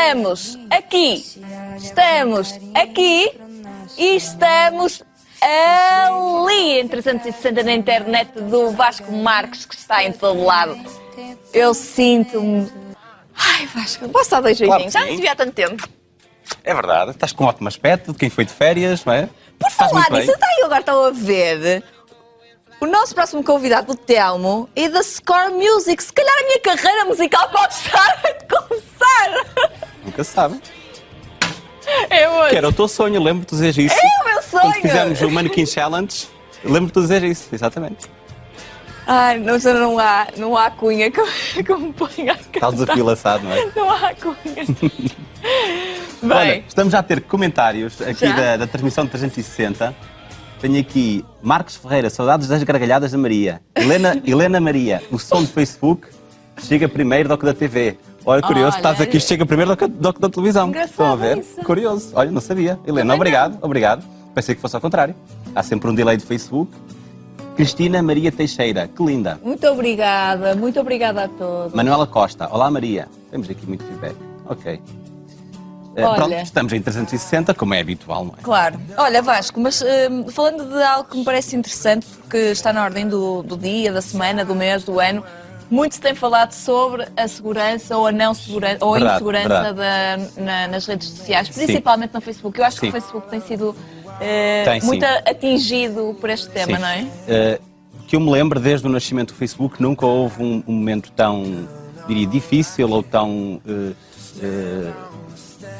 estamos 0.00 0.58
aqui, 0.70 1.24
estamos 1.76 2.58
aqui 2.74 3.30
e 3.98 4.16
estamos 4.16 5.02
ali 5.42 6.80
em 6.80 6.88
360 6.88 7.62
na 7.62 7.72
internet 7.72 8.32
do 8.40 8.70
Vasco 8.70 9.12
Marques, 9.12 9.66
que 9.66 9.74
está 9.74 10.02
em 10.02 10.12
todo 10.12 10.42
lado. 10.42 10.78
Eu 11.52 11.74
sinto-me. 11.74 12.72
Ai, 13.36 13.66
Vasco, 13.66 14.08
posso 14.08 14.30
dar 14.30 14.40
dois 14.40 14.58
Claro 14.58 14.84
beijinhos? 14.84 14.94
que 14.94 14.98
Já 14.98 15.06
não 15.06 15.16
te 15.16 15.20
vi 15.20 15.28
há 15.28 15.36
tanto 15.36 15.52
tempo. 15.52 15.88
É 16.64 16.74
verdade, 16.74 17.10
estás 17.10 17.32
com 17.32 17.44
um 17.44 17.46
ótimo 17.46 17.68
aspecto 17.68 18.12
de 18.12 18.18
quem 18.18 18.30
foi 18.30 18.44
de 18.46 18.52
férias, 18.52 19.04
não 19.04 19.12
é? 19.12 19.28
Por 19.58 19.70
falar 19.70 20.10
nisso, 20.10 20.32
até 20.32 20.46
eu 20.60 20.64
agora 20.64 20.80
estou 20.80 21.04
a 21.04 21.10
ver. 21.10 21.84
O 22.80 22.86
nosso 22.86 23.14
próximo 23.14 23.44
convidado, 23.44 23.92
o 23.92 23.94
Telmo, 23.94 24.68
é 24.74 24.88
da 24.88 25.02
Score 25.02 25.52
Music. 25.52 26.02
Se 26.02 26.12
calhar 26.12 26.34
a 26.38 26.42
minha 26.44 26.60
carreira 26.60 27.04
musical 27.04 27.50
pode 27.50 27.74
estar 27.74 28.22
a 30.20 30.24
começar. 30.24 30.24
Nunca 30.24 30.24
se 30.24 30.32
sabe. 30.32 30.60
É 32.08 32.28
hoje. 32.28 32.50
Que 32.50 32.56
era 32.56 32.68
o 32.68 32.72
teu 32.72 32.88
sonho, 32.88 33.22
lembro-te 33.22 33.50
de 33.54 33.62
dizer 33.62 33.82
isso. 33.82 33.94
É 33.94 34.22
o 34.22 34.32
meu 34.32 34.42
sonho. 34.42 34.62
Quando 34.62 34.82
fizemos 34.82 35.20
o 35.22 35.30
Mannequin 35.30 35.66
Challenge, 35.66 36.28
lembro-te 36.64 36.94
de 36.94 37.00
dizer 37.00 37.24
isso, 37.24 37.48
exatamente. 37.52 38.06
Ai, 39.06 39.38
não, 39.38 39.58
não 39.58 39.98
há, 39.98 40.28
não 40.36 40.56
há 40.56 40.70
cunha 40.70 41.10
que, 41.10 41.20
que 41.64 41.74
me 41.74 41.92
ponha 41.92 42.32
a 42.32 42.36
cantar. 42.36 42.70
desafio 42.72 43.04
laçado, 43.04 43.44
não 43.44 43.52
é? 43.52 43.70
Não 43.74 43.90
há 43.90 44.14
cunha. 44.14 44.66
Bem, 46.22 46.30
Olha, 46.36 46.64
estamos 46.68 46.92
já 46.92 46.98
a 46.98 47.02
ter 47.02 47.22
comentários 47.22 48.00
aqui 48.02 48.26
Já? 48.26 48.36
da, 48.36 48.56
da 48.58 48.66
transmissão 48.66 49.04
de 49.04 49.10
360. 49.10 49.94
Tenho 50.60 50.78
aqui 50.78 51.24
Marcos 51.42 51.76
Ferreira, 51.76 52.10
saudades 52.10 52.46
das 52.46 52.62
gargalhadas 52.62 53.12
da 53.12 53.18
Maria. 53.18 53.62
Helena, 53.74 54.20
Helena 54.24 54.60
Maria, 54.60 55.02
o 55.10 55.18
som 55.18 55.40
do 55.40 55.48
Facebook 55.48 56.08
chega 56.62 56.86
primeiro 56.88 57.30
do 57.30 57.38
que 57.38 57.46
da 57.46 57.54
TV. 57.54 57.96
Olha, 58.24 58.42
curioso, 58.42 58.72
Olha. 58.72 58.76
estás 58.78 59.00
aqui, 59.00 59.18
chega 59.20 59.46
primeiro 59.46 59.70
do 59.70 59.76
que, 59.76 59.86
do 59.86 60.12
que 60.12 60.20
da 60.20 60.28
televisão. 60.28 60.68
Engraçado 60.68 60.90
Estão 60.90 61.12
a 61.12 61.16
ver? 61.16 61.38
isso. 61.38 61.56
Curioso. 61.64 62.10
Olha, 62.14 62.30
não 62.30 62.40
sabia. 62.40 62.78
Helena, 62.86 63.00
Também 63.06 63.16
obrigado, 63.16 63.58
obrigado. 63.62 64.04
Pensei 64.34 64.54
que 64.54 64.60
fosse 64.60 64.76
ao 64.76 64.80
contrário. 64.82 65.14
Há 65.54 65.62
sempre 65.62 65.88
um 65.90 65.94
delay 65.94 66.16
do 66.16 66.24
Facebook. 66.24 66.70
Cristina 67.56 68.02
Maria 68.02 68.30
Teixeira, 68.32 68.88
que 68.88 69.02
linda. 69.04 69.38
muito 69.42 69.66
obrigada, 69.66 70.54
muito 70.54 70.80
obrigada 70.80 71.24
a 71.24 71.28
todos. 71.28 71.74
Manuela 71.74 72.06
Costa, 72.06 72.48
olá 72.50 72.70
Maria. 72.70 73.08
Temos 73.30 73.50
aqui 73.50 73.66
muito 73.66 73.84
feedback. 73.84 74.16
Ok. 74.46 74.80
Eh, 75.96 76.04
Olha. 76.04 76.14
Pronto, 76.16 76.34
estamos 76.34 76.72
em 76.72 76.80
360, 76.80 77.52
como 77.52 77.74
é 77.74 77.80
habitual, 77.80 78.24
não 78.24 78.34
é? 78.38 78.42
Claro. 78.42 78.80
Olha, 78.96 79.20
Vasco, 79.20 79.60
mas 79.60 79.82
hum, 79.82 80.30
falando 80.30 80.64
de 80.64 80.82
algo 80.82 81.08
que 81.10 81.18
me 81.18 81.24
parece 81.24 81.56
interessante, 81.56 82.06
porque 82.06 82.36
está 82.38 82.72
na 82.72 82.82
ordem 82.84 83.06
do, 83.08 83.42
do 83.42 83.56
dia, 83.56 83.92
da 83.92 84.00
semana, 84.00 84.44
do 84.44 84.54
mês, 84.54 84.84
do 84.84 84.98
ano, 85.00 85.22
muito 85.70 85.94
se 85.94 86.00
tem 86.00 86.14
falado 86.14 86.52
sobre 86.52 87.06
a 87.16 87.28
segurança 87.28 87.96
ou 87.96 88.06
a 88.06 88.12
não 88.12 88.34
segurança, 88.34 88.84
ou 88.84 88.94
a 88.94 88.98
Verdade, 88.98 89.14
insegurança 89.16 89.72
da- 89.74 90.16
na- 90.42 90.68
nas 90.68 90.86
redes 90.86 91.08
sociais, 91.08 91.48
principalmente 91.48 92.12
no 92.12 92.20
Facebook. 92.20 92.58
Eu 92.58 92.64
acho 92.64 92.76
que 92.80 92.86
Sim. 92.86 92.88
o 92.88 92.92
Facebook 92.92 93.28
tem 93.30 93.40
sido 93.40 93.74
eh, 94.20 94.64
Tem, 94.64 94.80
sim. 94.80 94.86
muito 94.88 95.04
atingido 95.04 96.14
por 96.20 96.28
este 96.28 96.48
tema, 96.50 96.76
Sim. 96.76 96.82
não 96.82 96.88
é? 96.88 97.06
Eh, 97.28 97.60
que 98.06 98.16
eu 98.16 98.20
me 98.20 98.30
lembro 98.30 98.58
desde 98.60 98.86
o 98.86 98.90
nascimento 98.90 99.28
do 99.32 99.36
Facebook, 99.36 99.80
nunca 99.80 100.04
houve 100.04 100.42
um, 100.42 100.62
um 100.66 100.72
momento 100.74 101.10
tão, 101.12 101.66
diria, 102.08 102.26
difícil 102.26 102.90
ou 102.90 103.02
tão. 103.02 103.60
eh, 103.66 103.92
eh, 104.42 104.92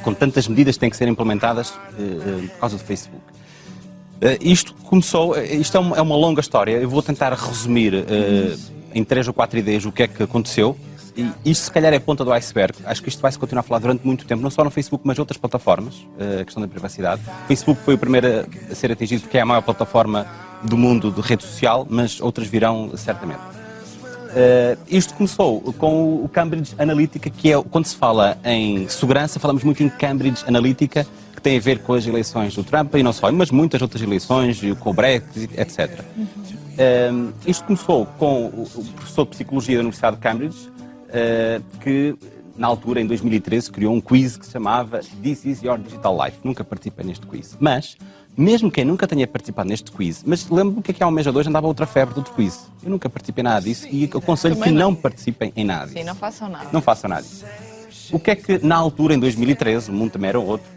com 0.03 0.13
tantas 0.15 0.47
medidas 0.47 0.75
que 0.75 0.79
têm 0.79 0.89
que 0.89 0.97
ser 0.97 1.07
implementadas 1.07 1.69
por 1.69 2.59
causa 2.59 2.75
do 2.77 2.83
Facebook. 2.83 3.21
Isto 4.39 4.73
começou, 4.85 5.37
isto 5.39 5.77
é 5.77 5.79
uma, 5.79 5.97
é 5.97 6.01
uma 6.01 6.15
longa 6.15 6.41
história, 6.41 6.71
eu 6.71 6.89
vou 6.89 7.03
tentar 7.03 7.31
resumir 7.33 7.93
em 8.93 9.03
três 9.03 9.27
ou 9.27 9.33
quatro 9.33 9.57
ideias 9.59 9.85
o 9.85 9.91
que 9.91 10.03
é 10.03 10.07
que 10.07 10.23
aconteceu. 10.23 10.77
E 11.17 11.29
isto 11.51 11.63
se 11.65 11.71
calhar 11.71 11.91
é 11.93 11.97
a 11.97 11.99
ponta 12.01 12.23
do 12.23 12.31
iceberg. 12.31 12.77
Acho 12.85 13.03
que 13.03 13.09
isto 13.09 13.21
vai 13.21 13.29
se 13.31 13.37
continuar 13.37 13.59
a 13.59 13.63
falar 13.63 13.79
durante 13.79 14.05
muito 14.07 14.25
tempo, 14.25 14.41
não 14.41 14.49
só 14.49 14.63
no 14.63 14.71
Facebook, 14.71 15.05
mas 15.05 15.19
outras 15.19 15.37
plataformas, 15.37 16.07
eh, 16.17 16.39
a 16.41 16.45
questão 16.45 16.61
da 16.61 16.69
privacidade. 16.69 17.21
O 17.43 17.47
Facebook 17.47 17.81
foi 17.83 17.95
o 17.95 17.97
primeiro 17.97 18.27
a- 18.71 18.75
ser 18.75 18.91
atingido 18.93 19.21
porque 19.23 19.37
é 19.37 19.41
a 19.41 19.45
maior 19.45 19.61
plataforma 19.61 20.25
do 20.63 20.77
mundo 20.77 21.11
de 21.11 21.19
rede 21.19 21.43
social, 21.43 21.85
mas 21.89 22.21
outras 22.21 22.47
virão 22.47 22.91
certamente. 22.95 23.41
Eh, 24.33 24.77
isto 24.89 25.13
começou 25.13 25.59
com 25.73 26.23
o 26.23 26.29
Cambridge 26.29 26.73
Analytica, 26.77 27.29
que 27.29 27.51
é 27.51 27.61
quando 27.61 27.85
se 27.85 27.95
fala 27.97 28.37
em 28.45 28.87
segurança, 28.87 29.37
falamos 29.39 29.63
muito 29.63 29.83
em 29.83 29.89
Cambridge 29.89 30.43
Analytica, 30.47 31.05
que 31.41 31.43
tem 31.43 31.57
a 31.57 31.59
ver 31.59 31.79
com 31.79 31.93
as 31.93 32.05
eleições 32.05 32.55
do 32.55 32.63
Trump 32.63 32.93
e 32.95 33.01
não 33.01 33.11
só, 33.11 33.31
mas 33.31 33.49
muitas 33.49 33.81
outras 33.81 34.01
eleições, 34.01 34.61
com 34.79 34.91
o 34.91 34.93
Brexit, 34.93 35.59
etc. 35.59 36.05
Eh, 36.77 37.11
isto 37.47 37.65
começou 37.65 38.05
com 38.05 38.45
o 38.45 38.67
professor 38.95 39.23
de 39.25 39.31
Psicologia 39.31 39.75
da 39.75 39.81
Universidade 39.81 40.17
de 40.17 40.21
Cambridge, 40.21 40.71
eh, 41.09 41.59
que 41.81 42.15
na 42.55 42.67
altura, 42.67 43.01
em 43.01 43.07
2013, 43.07 43.71
criou 43.71 43.93
um 43.93 43.99
quiz 43.99 44.37
que 44.37 44.45
se 44.45 44.51
chamava 44.51 44.99
This 45.23 45.45
is 45.45 45.63
Your 45.63 45.79
Digital 45.79 46.15
Life. 46.23 46.37
Nunca 46.43 46.63
participei 46.63 47.03
neste 47.03 47.25
quiz. 47.25 47.57
Mas, 47.59 47.97
mesmo 48.37 48.69
quem 48.69 48.85
nunca 48.85 49.07
tenha 49.07 49.25
participado 49.25 49.67
neste 49.67 49.91
quiz, 49.91 50.23
mas 50.23 50.47
lembro-me 50.47 50.83
que 50.83 50.91
aqui 50.91 51.01
há 51.01 51.07
um 51.07 51.11
mês 51.11 51.25
ou 51.25 51.33
dois 51.33 51.47
andava 51.47 51.65
outra 51.65 51.87
febre 51.87 52.13
outro 52.15 52.33
quiz. 52.35 52.69
Eu 52.83 52.91
nunca 52.91 53.09
participei 53.09 53.41
em 53.41 53.45
nada 53.45 53.61
disso 53.61 53.87
e 53.89 54.05
aconselho 54.05 54.55
que 54.55 54.69
não. 54.69 54.91
não 54.91 54.95
participem 54.95 55.51
em 55.55 55.65
nada 55.65 55.85
disso. 55.85 55.97
Sim, 55.97 56.03
não 56.03 56.15
façam 56.15 56.49
nada. 56.49 56.69
Não 56.71 56.81
façam 56.81 57.09
nada 57.09 57.23
disso. 57.23 57.45
O 58.11 58.19
que 58.19 58.29
é 58.29 58.35
que, 58.35 58.63
na 58.63 58.75
altura, 58.75 59.15
em 59.15 59.19
2013, 59.19 59.89
o 59.89 59.93
mundo 59.93 60.11
também 60.11 60.29
era 60.29 60.39
outro, 60.39 60.67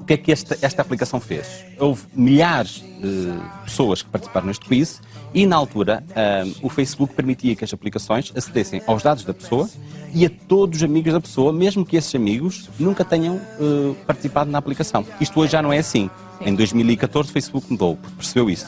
o 0.00 0.04
que 0.04 0.14
é 0.14 0.16
que 0.16 0.32
esta, 0.32 0.56
esta 0.62 0.82
aplicação 0.82 1.20
fez? 1.20 1.64
Houve 1.78 2.02
milhares 2.14 2.82
de 3.00 3.32
pessoas 3.64 4.02
que 4.02 4.08
participaram 4.10 4.46
neste 4.46 4.64
quiz 4.64 5.00
e, 5.34 5.46
na 5.46 5.56
altura, 5.56 6.02
eh, 6.14 6.44
o 6.62 6.68
Facebook 6.68 7.14
permitia 7.14 7.54
que 7.54 7.64
as 7.64 7.72
aplicações 7.74 8.32
acedessem 8.34 8.80
aos 8.86 9.02
dados 9.02 9.24
da 9.24 9.34
pessoa 9.34 9.68
e 10.14 10.24
a 10.24 10.30
todos 10.48 10.78
os 10.78 10.82
amigos 10.82 11.12
da 11.12 11.20
pessoa, 11.20 11.52
mesmo 11.52 11.84
que 11.84 11.96
esses 11.96 12.14
amigos 12.14 12.70
nunca 12.78 13.04
tenham 13.04 13.36
eh, 13.36 13.94
participado 14.06 14.50
na 14.50 14.58
aplicação. 14.58 15.04
Isto 15.20 15.40
hoje 15.40 15.52
já 15.52 15.60
não 15.62 15.72
é 15.72 15.78
assim. 15.78 16.08
Em 16.40 16.54
2014, 16.54 17.28
o 17.28 17.32
Facebook 17.32 17.70
mudou, 17.70 17.96
porque 17.96 18.16
percebeu 18.16 18.48
isso. 18.48 18.66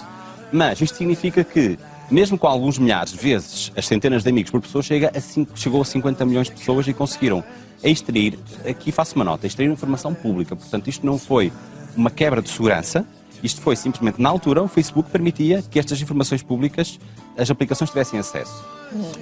Mas 0.53 0.81
isto 0.81 0.97
significa 0.97 1.43
que, 1.45 1.79
mesmo 2.11 2.37
com 2.39 2.47
alguns 2.47 2.79
milhares 2.79 3.13
de 3.13 3.19
vezes 3.19 3.73
as 3.77 3.87
centenas 3.87 4.23
de 4.23 4.29
amigos 4.29 4.51
por 4.51 4.61
pessoa, 4.61 4.83
chega 4.83 5.11
a 5.15 5.21
cinco- 5.21 5.53
chegou 5.55 5.81
a 5.81 5.85
50 5.85 6.25
milhões 6.27 6.49
de 6.49 6.55
pessoas 6.55 6.87
e 6.87 6.93
conseguiram 6.93 7.43
extrair, 7.83 8.39
aqui 8.69 8.91
faço 8.93 9.15
uma 9.15 9.25
nota, 9.25 9.47
extrair 9.47 9.71
informação 9.71 10.15
pública. 10.15 10.57
Portanto, 10.57 10.89
isto 10.89 11.05
não 11.05 11.19
foi 11.19 11.53
uma 11.97 12.11
quebra 12.11 12.43
de 12.43 12.49
segurança, 12.49 13.07
isto 13.43 13.61
foi 13.61 13.77
simplesmente, 13.77 14.21
na 14.21 14.29
altura, 14.29 14.63
o 14.63 14.69
Facebook 14.69 15.11
permitia 15.11 15.63
que 15.63 15.79
estas 15.79 16.01
informações 16.01 16.43
públicas, 16.43 16.99
as 17.37 17.51
aplicações 17.51 17.91
tivessem 17.91 18.19
acesso. 18.19 18.65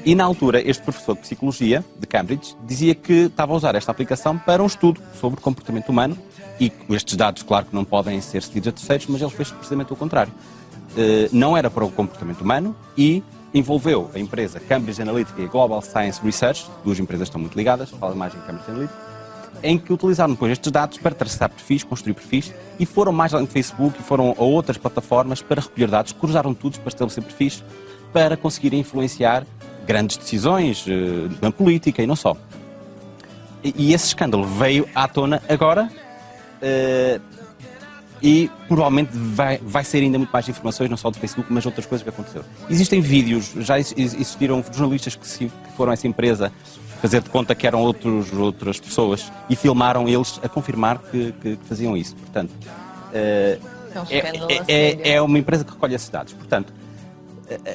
E 0.05 0.15
na 0.15 0.25
altura, 0.25 0.61
este 0.61 0.83
professor 0.83 1.15
de 1.15 1.23
Psicologia 1.23 1.85
de 1.99 2.07
Cambridge 2.07 2.57
dizia 2.65 2.95
que 2.95 3.13
estava 3.13 3.53
a 3.53 3.57
usar 3.57 3.75
esta 3.75 3.91
aplicação 3.91 4.39
para 4.39 4.63
um 4.63 4.67
estudo 4.67 5.01
sobre 5.21 5.41
comportamento 5.41 5.89
humano 5.89 6.17
e 6.59 6.73
estes 6.91 7.17
dados, 7.17 7.43
claro 7.43 7.67
que 7.67 7.75
não 7.75 7.85
podem 7.85 8.21
ser 8.21 8.43
cedidos 8.43 8.69
a 8.69 8.73
terceiros, 8.73 9.07
mas 9.09 9.21
ele 9.21 9.31
fez 9.31 9.51
precisamente 9.51 9.93
o 9.93 9.97
contrário. 9.97 10.33
Eh, 10.97 11.29
não 11.31 11.57
era 11.57 11.69
para 11.69 11.85
o 11.85 11.91
comportamento 11.91 12.41
humano 12.41 12.75
e 12.97 13.23
envolveu 13.59 14.11
a 14.15 14.19
empresa 14.19 14.61
Cambridge 14.61 15.01
Analytica 15.01 15.41
e 15.41 15.47
Global 15.47 15.81
Science 15.81 16.21
Research, 16.23 16.67
duas 16.85 16.99
empresas 16.99 17.29
estão 17.29 17.41
muito 17.41 17.57
ligadas, 17.57 17.91
fala 17.91 18.15
mais 18.15 18.35
em 18.35 18.39
Cambridge 18.41 18.71
Analytica, 18.71 18.99
em 19.63 19.79
que 19.79 19.93
utilizaram 19.93 20.35
depois 20.35 20.53
estes 20.53 20.71
dados 20.71 20.99
para 20.99 21.15
traçar 21.15 21.49
perfis, 21.49 21.83
construir 21.83 22.13
perfis, 22.13 22.53
e 22.79 22.85
foram 22.85 23.13
mais 23.13 23.33
além 23.33 23.47
do 23.47 23.51
Facebook 23.51 23.99
e 23.99 24.03
foram 24.03 24.35
a 24.37 24.43
outras 24.43 24.77
plataformas 24.77 25.41
para 25.41 25.63
recolher 25.63 25.89
dados, 25.89 26.13
cruzaram 26.13 26.53
tudo 26.53 26.79
para 26.81 26.89
estabelecer 26.89 27.25
perfis, 27.25 27.65
para 28.13 28.37
conseguirem 28.37 28.81
influenciar 28.81 29.47
grandes 29.87 30.19
decisões 30.19 30.85
eh, 30.87 31.35
na 31.41 31.51
política 31.51 32.03
e 32.03 32.07
não 32.07 32.17
só. 32.17 32.37
E, 33.65 33.75
e 33.77 33.95
esse 33.95 34.09
escândalo 34.09 34.45
veio 34.45 34.87
à 34.95 35.09
tona 35.09 35.43
agora 35.49 35.91
eh, 36.61 37.21
e 38.23 38.51
provavelmente 38.69 39.11
vai, 39.13 39.59
vai 39.63 39.85
ser 39.85 39.99
ainda 39.99 40.19
muito 40.19 40.31
mais 40.31 40.49
informações, 40.49 40.89
não 40.89 40.97
só 40.97 41.11
do 41.11 41.19
Facebook, 41.19 41.53
mas 41.53 41.67
outras 41.67 41.85
coisas 41.87 42.03
que 42.03 42.09
aconteceram. 42.09 42.45
Existem 42.71 43.01
vídeos, 43.01 43.53
já 43.59 43.77
ex- 43.79 43.95
existiram 43.97 44.65
jornalistas 44.73 45.15
que, 45.15 45.27
se- 45.27 45.47
que 45.47 45.73
foram 45.77 45.91
a 45.91 45.95
essa 45.95 46.07
empresa 46.09 46.51
fazer 47.03 47.21
de 47.21 47.29
conta 47.29 47.55
que 47.55 47.67
eram 47.67 47.81
outros, 47.83 48.33
outras 48.33 48.81
pessoas 48.81 49.31
e 49.51 49.55
filmaram 49.57 50.09
eles 50.09 50.41
a 50.43 50.49
confirmar 50.49 50.99
que, 50.99 51.33
que- 51.43 51.57
que 51.57 51.65
faziam 51.67 51.97
isso. 51.97 52.17
Portanto, 52.17 52.51
eh, 53.13 53.59
É 53.95 54.01
um 54.01 54.05
é, 54.11 54.19
é- 54.19 54.63
é- 54.69 55.11
é 55.15 55.23
uma 55.23 55.39
empresa 55.39 55.65
que 55.65 55.73
recolhe 55.73 55.95
esses 55.95 56.09
dados. 56.09 56.33
Portanto, 56.33 56.73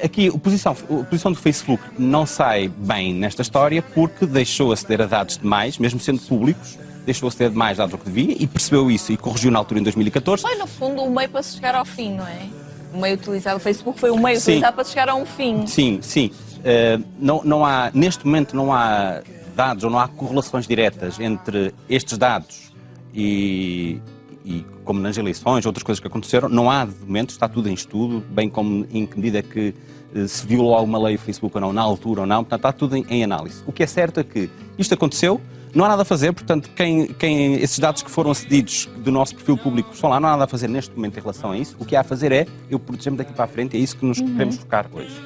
aqui 0.04 0.28
a 0.28 0.38
posição, 0.38 0.72
a 0.72 1.04
posição 1.04 1.32
do 1.32 1.38
Facebook 1.38 1.82
não 1.98 2.26
sai 2.26 2.68
bem 2.68 3.14
nesta 3.14 3.42
história 3.42 3.80
porque 3.80 4.26
deixou 4.26 4.72
aceder 4.72 5.00
a 5.02 5.06
dados 5.06 5.38
demais, 5.38 5.78
mesmo 5.78 5.98
sendo 6.00 6.20
públicos, 6.20 6.76
deixou 7.04 7.28
aceder 7.28 7.50
demais 7.50 7.78
dados 7.78 7.92
do 7.92 7.98
que 7.98 8.10
devia 8.10 8.36
e 8.38 8.46
percebeu 8.46 8.90
isso 8.90 9.12
e 9.12 9.16
corrigiu 9.16 9.50
na 9.50 9.58
altura 9.58 9.80
em 9.80 9.82
2014. 9.82 10.42
Foi, 10.42 10.54
no 10.56 10.66
fundo, 10.66 11.02
o 11.02 11.10
meio 11.10 11.28
para 11.28 11.42
se 11.42 11.54
chegar 11.54 11.74
ao 11.74 11.84
fim, 11.84 12.14
não 12.14 12.26
é? 12.26 12.48
O 12.92 12.98
meio 12.98 13.14
utilizado, 13.14 13.56
o 13.56 13.60
Facebook 13.60 13.98
foi 13.98 14.10
o 14.10 14.18
meio 14.18 14.38
Sim. 14.38 14.52
utilizado 14.52 14.74
para 14.74 14.84
se 14.84 14.90
chegar 14.90 15.08
a 15.08 15.14
um 15.14 15.24
fim. 15.24 15.66
Sim, 15.66 15.98
sim. 16.02 16.30
Eh, 16.64 16.98
não, 17.18 17.42
não 17.42 17.64
há, 17.64 17.90
neste 17.92 18.24
momento 18.24 18.54
não 18.54 18.72
há 18.72 19.22
dados 19.56 19.84
ou 19.84 19.90
não 19.90 19.98
há 19.98 20.08
correlações 20.08 20.66
diretas 20.66 21.18
entre 21.18 21.74
estes 21.88 22.16
dados 22.16 22.72
e, 23.14 24.00
e 24.44 24.64
como 24.84 25.00
nas 25.00 25.16
eleições, 25.16 25.66
outras 25.66 25.82
coisas 25.82 26.00
que 26.00 26.06
aconteceram, 26.06 26.48
não 26.48 26.70
há 26.70 26.84
de 26.84 26.94
momento, 27.04 27.30
está 27.30 27.48
tudo 27.48 27.68
em 27.68 27.74
estudo, 27.74 28.24
bem 28.30 28.48
como 28.48 28.86
em 28.92 29.06
que 29.06 29.16
medida 29.16 29.38
é 29.38 29.42
que 29.42 29.74
eh, 30.14 30.26
se 30.26 30.46
violou 30.46 30.74
alguma 30.74 30.98
lei 30.98 31.16
do 31.16 31.22
Facebook 31.22 31.56
ou 31.56 31.60
não, 31.60 31.72
na 31.72 31.82
altura 31.82 32.22
ou 32.22 32.26
não, 32.26 32.44
portanto 32.44 32.60
está 32.60 32.72
tudo 32.72 32.96
em, 32.96 33.04
em 33.08 33.24
análise. 33.24 33.62
O 33.66 33.72
que 33.72 33.82
é 33.82 33.86
certo 33.86 34.20
é 34.20 34.24
que 34.24 34.50
isto 34.78 34.94
aconteceu, 34.94 35.40
Não 35.74 35.84
há 35.84 35.88
nada 35.88 36.02
a 36.02 36.04
fazer, 36.04 36.32
portanto, 36.32 36.70
quem, 36.76 37.06
quem, 37.06 37.54
esses 37.54 37.78
dados 37.78 38.02
que 38.02 38.10
foram 38.10 38.34
cedidos 38.34 38.88
do 38.98 39.10
nosso 39.10 39.34
perfil 39.34 39.56
público 39.56 39.90
estão 39.94 40.10
lá, 40.10 40.20
não 40.20 40.28
há 40.28 40.32
nada 40.32 40.44
a 40.44 40.48
fazer 40.48 40.68
neste 40.68 40.94
momento 40.94 41.16
em 41.16 41.20
relação 41.20 41.52
a 41.52 41.56
isso. 41.56 41.76
O 41.78 41.84
que 41.84 41.96
há 41.96 42.00
a 42.00 42.04
fazer 42.04 42.30
é 42.30 42.46
eu 42.68 42.78
proteger-me 42.78 43.16
daqui 43.16 43.32
para 43.32 43.44
a 43.44 43.48
frente, 43.48 43.76
é 43.76 43.80
isso 43.80 43.96
que 43.96 44.04
nos 44.04 44.18
uhum. 44.18 44.32
queremos 44.32 44.56
focar 44.56 44.86
hoje. 44.92 45.18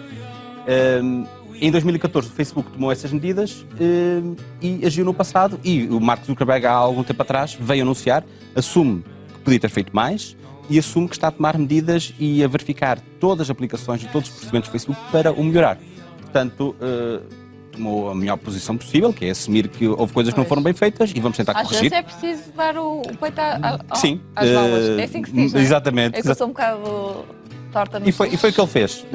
Um, 1.03 1.27
em 1.61 1.71
2014 1.71 2.29
o 2.29 2.31
Facebook 2.31 2.71
tomou 2.71 2.93
essas 2.93 3.13
medidas 3.13 3.65
um, 3.81 4.37
e 4.61 4.85
agiu 4.85 5.05
no 5.05 5.15
passado 5.15 5.59
e 5.65 5.87
o 5.87 5.99
Mark 5.99 6.25
Zuckerberg 6.25 6.67
há 6.67 6.73
algum 6.73 7.03
tempo 7.03 7.23
atrás 7.23 7.57
veio 7.59 7.83
anunciar, 7.83 8.25
assume 8.55 9.03
que 9.33 9.41
podia 9.41 9.59
ter 9.59 9.71
feito 9.71 9.95
mais 9.95 10.37
e 10.69 10.79
assume 10.79 11.09
que 11.09 11.15
está 11.15 11.29
a 11.29 11.31
tomar 11.31 11.57
medidas 11.57 12.15
e 12.19 12.45
a 12.45 12.49
verificar 12.49 13.01
todas 13.19 13.47
as 13.47 13.51
aplicações 13.51 14.03
e 14.03 14.07
todos 14.09 14.29
os 14.29 14.35
procedimentos 14.35 14.69
do 14.69 14.73
Facebook 14.73 15.01
para 15.11 15.33
o 15.33 15.43
melhorar. 15.43 15.79
Portanto, 16.21 16.77
uh, 16.81 17.46
tomou 17.77 18.11
a 18.11 18.15
melhor 18.15 18.37
posição 18.37 18.77
possível, 18.77 19.13
que 19.13 19.27
é 19.27 19.31
assumir 19.31 19.69
que 19.69 19.87
houve 19.87 20.13
coisas 20.13 20.33
que 20.33 20.39
não 20.39 20.47
foram 20.47 20.63
bem 20.63 20.73
feitas 20.73 21.13
e 21.15 21.21
vamos 21.21 21.37
tentar 21.37 21.53
Às 21.53 21.69
corrigir. 21.69 21.95
Às 21.95 22.05
vezes 22.05 22.23
é 22.23 22.31
preciso 22.31 22.53
dar 22.57 22.77
o, 22.77 23.01
o 23.01 23.17
peito 23.17 23.39
a, 23.39 23.79
a, 23.91 23.95
Sim, 23.95 24.21
às 24.35 24.51
balas. 24.51 24.89
Uh, 24.89 25.01
é 25.01 25.05
assim 25.05 25.23
que 25.23 25.31
se 25.31 25.37
diz, 25.37 25.55
é? 25.55 25.61
Exatamente. 25.61 26.19
É 26.19 26.23
que 26.23 26.29
eu 26.29 26.35
sou 26.35 26.47
um 26.47 26.51
bocado 26.51 27.25
torta 27.73 28.01
no 28.01 28.09
e 28.09 28.13
foi, 28.13 28.29
e 28.29 28.37
foi 28.37 28.51
o 28.51 28.53
que 28.53 28.61
ele 28.61 28.69
fez. 28.69 29.01
Uh, 29.01 29.07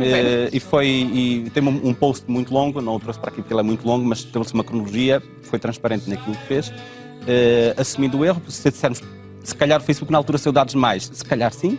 e, 0.54 0.60
foi, 0.60 0.88
e 0.88 1.50
tem 1.54 1.64
um, 1.64 1.90
um, 1.90 1.94
post 1.94 2.30
muito 2.30 2.54
longo, 2.54 2.82
não 2.82 2.96
o 2.96 3.00
trouxe 3.00 3.20
para 3.20 3.30
aqui 3.30 3.42
porque 3.42 3.54
ele 3.54 3.62
é 3.62 3.64
muito 3.64 3.86
longo, 3.86 4.06
mas 4.06 4.24
teve-se 4.24 4.54
uma 4.54 4.64
cronologia, 4.64 5.22
foi 5.42 5.60
transparente 5.60 6.10
naquilo 6.10 6.36
que 6.36 6.46
fez, 6.46 6.70
uh, 6.70 6.74
assumindo 7.78 8.20
o 8.20 8.26
erro, 8.26 8.42
se 8.48 8.70
dissermos 8.70 9.02
se 9.44 9.56
calhar 9.56 9.82
o 9.82 9.84
Facebook 9.84 10.12
na 10.12 10.18
altura 10.18 10.38
saiu 10.38 10.54
dados 10.54 10.74
demais, 10.74 11.10
se 11.12 11.26
calhar 11.26 11.52
sim, 11.52 11.78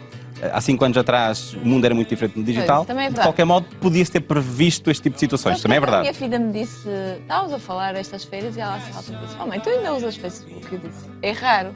há 0.50 0.60
cinco 0.60 0.84
anos 0.84 0.96
atrás 0.96 1.54
o 1.54 1.66
mundo 1.66 1.84
era 1.84 1.94
muito 1.94 2.08
diferente 2.08 2.38
no 2.38 2.44
digital. 2.44 2.84
Pois, 2.84 2.98
é 2.98 3.10
de 3.10 3.20
qualquer 3.20 3.44
modo, 3.44 3.66
podia-se 3.80 4.10
ter 4.10 4.20
previsto 4.20 4.90
este 4.90 5.02
tipo 5.02 5.14
de 5.14 5.20
situações. 5.20 5.60
também 5.60 5.76
é 5.76 5.80
verdade. 5.80 6.00
A 6.00 6.12
minha 6.12 6.14
filha 6.14 6.38
me 6.38 6.52
disse, 6.52 6.88
estávamos 7.20 7.52
a 7.52 7.58
falar 7.58 7.94
estas 7.94 8.24
feiras 8.24 8.56
e 8.56 8.60
ela 8.60 8.80
se 8.80 8.92
disse, 8.92 9.36
oh 9.40 9.46
mãe, 9.46 9.60
tu 9.60 9.68
ainda 9.68 9.94
usas 9.94 10.16
Facebook? 10.16 10.72
Eu 10.72 10.78
disse, 10.78 11.04
é 11.22 11.32
raro. 11.32 11.74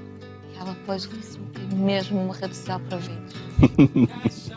E 0.53 0.59
ela, 0.59 0.77
pois, 0.85 1.05
o 1.05 1.11
Facebook 1.11 1.61
é 1.61 1.75
mesmo 1.75 2.21
uma 2.21 2.35
rede 2.35 2.57
social 2.57 2.81
para 2.81 2.99
vídeos. 2.99 4.53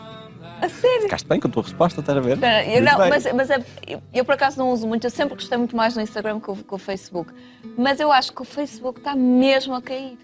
a 0.60 0.68
sério? 0.68 1.02
Ficaste 1.02 1.26
bem 1.26 1.40
com 1.40 1.48
a 1.48 1.50
tua 1.50 1.62
resposta, 1.62 2.00
estás 2.00 2.18
a 2.18 2.20
ver? 2.20 2.38
Eu, 2.66 2.82
não, 2.82 2.98
mas, 2.98 3.32
mas 3.32 3.50
é, 3.50 3.64
eu, 3.86 4.02
eu, 4.12 4.24
por 4.24 4.34
acaso 4.34 4.58
não 4.58 4.70
uso 4.70 4.86
muito, 4.86 5.06
eu 5.06 5.10
sempre 5.10 5.34
gostei 5.34 5.56
muito 5.56 5.76
mais 5.76 5.94
no 5.94 6.02
Instagram 6.02 6.40
que 6.40 6.50
o, 6.50 6.56
que 6.56 6.74
o 6.74 6.78
Facebook. 6.78 7.32
Mas 7.76 8.00
eu 8.00 8.10
acho 8.12 8.32
que 8.32 8.42
o 8.42 8.44
Facebook 8.44 8.98
está 8.98 9.14
mesmo 9.14 9.74
a 9.74 9.82
cair. 9.82 10.18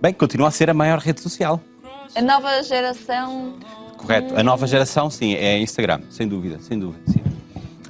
Bem, 0.00 0.14
continua 0.14 0.48
a 0.48 0.50
ser 0.50 0.70
a 0.70 0.74
maior 0.74 0.98
rede 0.98 1.20
social. 1.20 1.60
A 2.14 2.22
nova 2.22 2.62
geração. 2.62 3.54
Correto. 3.96 4.36
A 4.36 4.42
nova 4.42 4.66
geração, 4.66 5.10
sim, 5.10 5.34
é 5.34 5.58
Instagram, 5.58 6.00
sem 6.10 6.26
dúvida, 6.26 6.58
sem 6.60 6.78
dúvida. 6.78 7.02
Sim. 7.06 7.22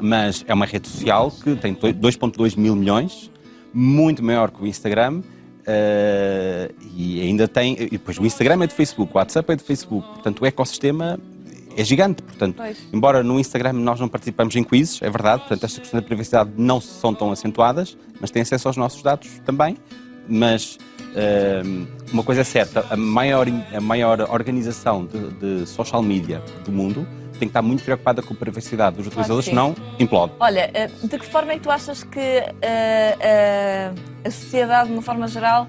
Mas 0.01 0.45
é 0.47 0.55
uma 0.55 0.67
rede 0.67 0.89
social 0.89 1.31
que 1.31 1.55
tem 1.57 1.75
2,2 1.75 2.57
mil 2.57 2.75
milhões, 2.75 3.31
muito 3.73 4.23
maior 4.23 4.51
que 4.51 4.63
o 4.63 4.67
Instagram. 4.67 5.23
Uh, 5.61 6.75
e 6.97 7.21
ainda 7.21 7.47
tem. 7.47 7.75
E 7.75 7.91
depois 7.91 8.19
o 8.19 8.25
Instagram 8.25 8.65
é 8.65 8.67
do 8.67 8.73
Facebook, 8.73 9.13
o 9.15 9.19
WhatsApp 9.19 9.53
é 9.53 9.57
do 9.57 9.63
Facebook. 9.63 10.07
Portanto, 10.09 10.41
o 10.41 10.47
ecossistema 10.47 11.19
é 11.77 11.85
gigante. 11.85 12.23
Portanto, 12.23 12.57
pois. 12.57 12.79
embora 12.93 13.23
no 13.23 13.39
Instagram 13.39 13.75
nós 13.75 14.01
não 14.01 14.09
participamos 14.09 14.57
em 14.57 14.65
quizzes, 14.65 15.01
é 15.03 15.11
verdade, 15.11 15.41
portanto, 15.41 15.65
estas 15.65 15.79
questões 15.81 16.03
da 16.03 16.07
privacidade 16.07 16.51
não 16.57 16.81
são 16.81 17.15
tão 17.15 17.31
acentuadas, 17.31 17.97
mas 18.21 18.31
têm 18.31 18.43
acesso 18.43 18.69
aos 18.69 18.77
nossos 18.77 19.03
dados 19.03 19.29
também. 19.45 19.77
Mas 20.27 20.77
uh, 21.11 21.87
uma 22.13 22.23
coisa 22.23 22.41
é 22.41 22.45
certa, 22.45 22.87
a 22.91 22.97
maior, 22.97 23.47
a 23.73 23.81
maior 23.81 24.21
organização 24.31 25.07
de, 25.07 25.31
de, 25.31 25.67
social 25.67 26.03
media 26.03 26.43
do 26.65 26.73
mundo 26.73 27.07
tem 27.33 27.49
que 27.49 27.53
estar 27.53 27.63
muito 27.63 27.83
preocupada 27.83 28.23
com 28.23 28.35
a 28.35 28.37
privacidade 28.37 28.97
dos 28.97 29.07
utilizadores, 29.07 29.47
senão 29.47 29.75
implode. 29.99 30.33
Olha, 30.39 30.71
eh, 30.75 30.89
de 31.03 31.19
que 31.19 31.25
forma 31.25 31.53
é 31.53 31.55
que 31.57 31.63
tu 31.63 31.71
achas 31.71 32.05
que 32.05 32.21
uh, 32.21 33.95
uh, 33.95 34.01
a 34.23 34.31
sociedade, 34.31 34.89
de 34.89 34.93
uma 34.93 35.01
forma 35.01 35.27
geral, 35.27 35.67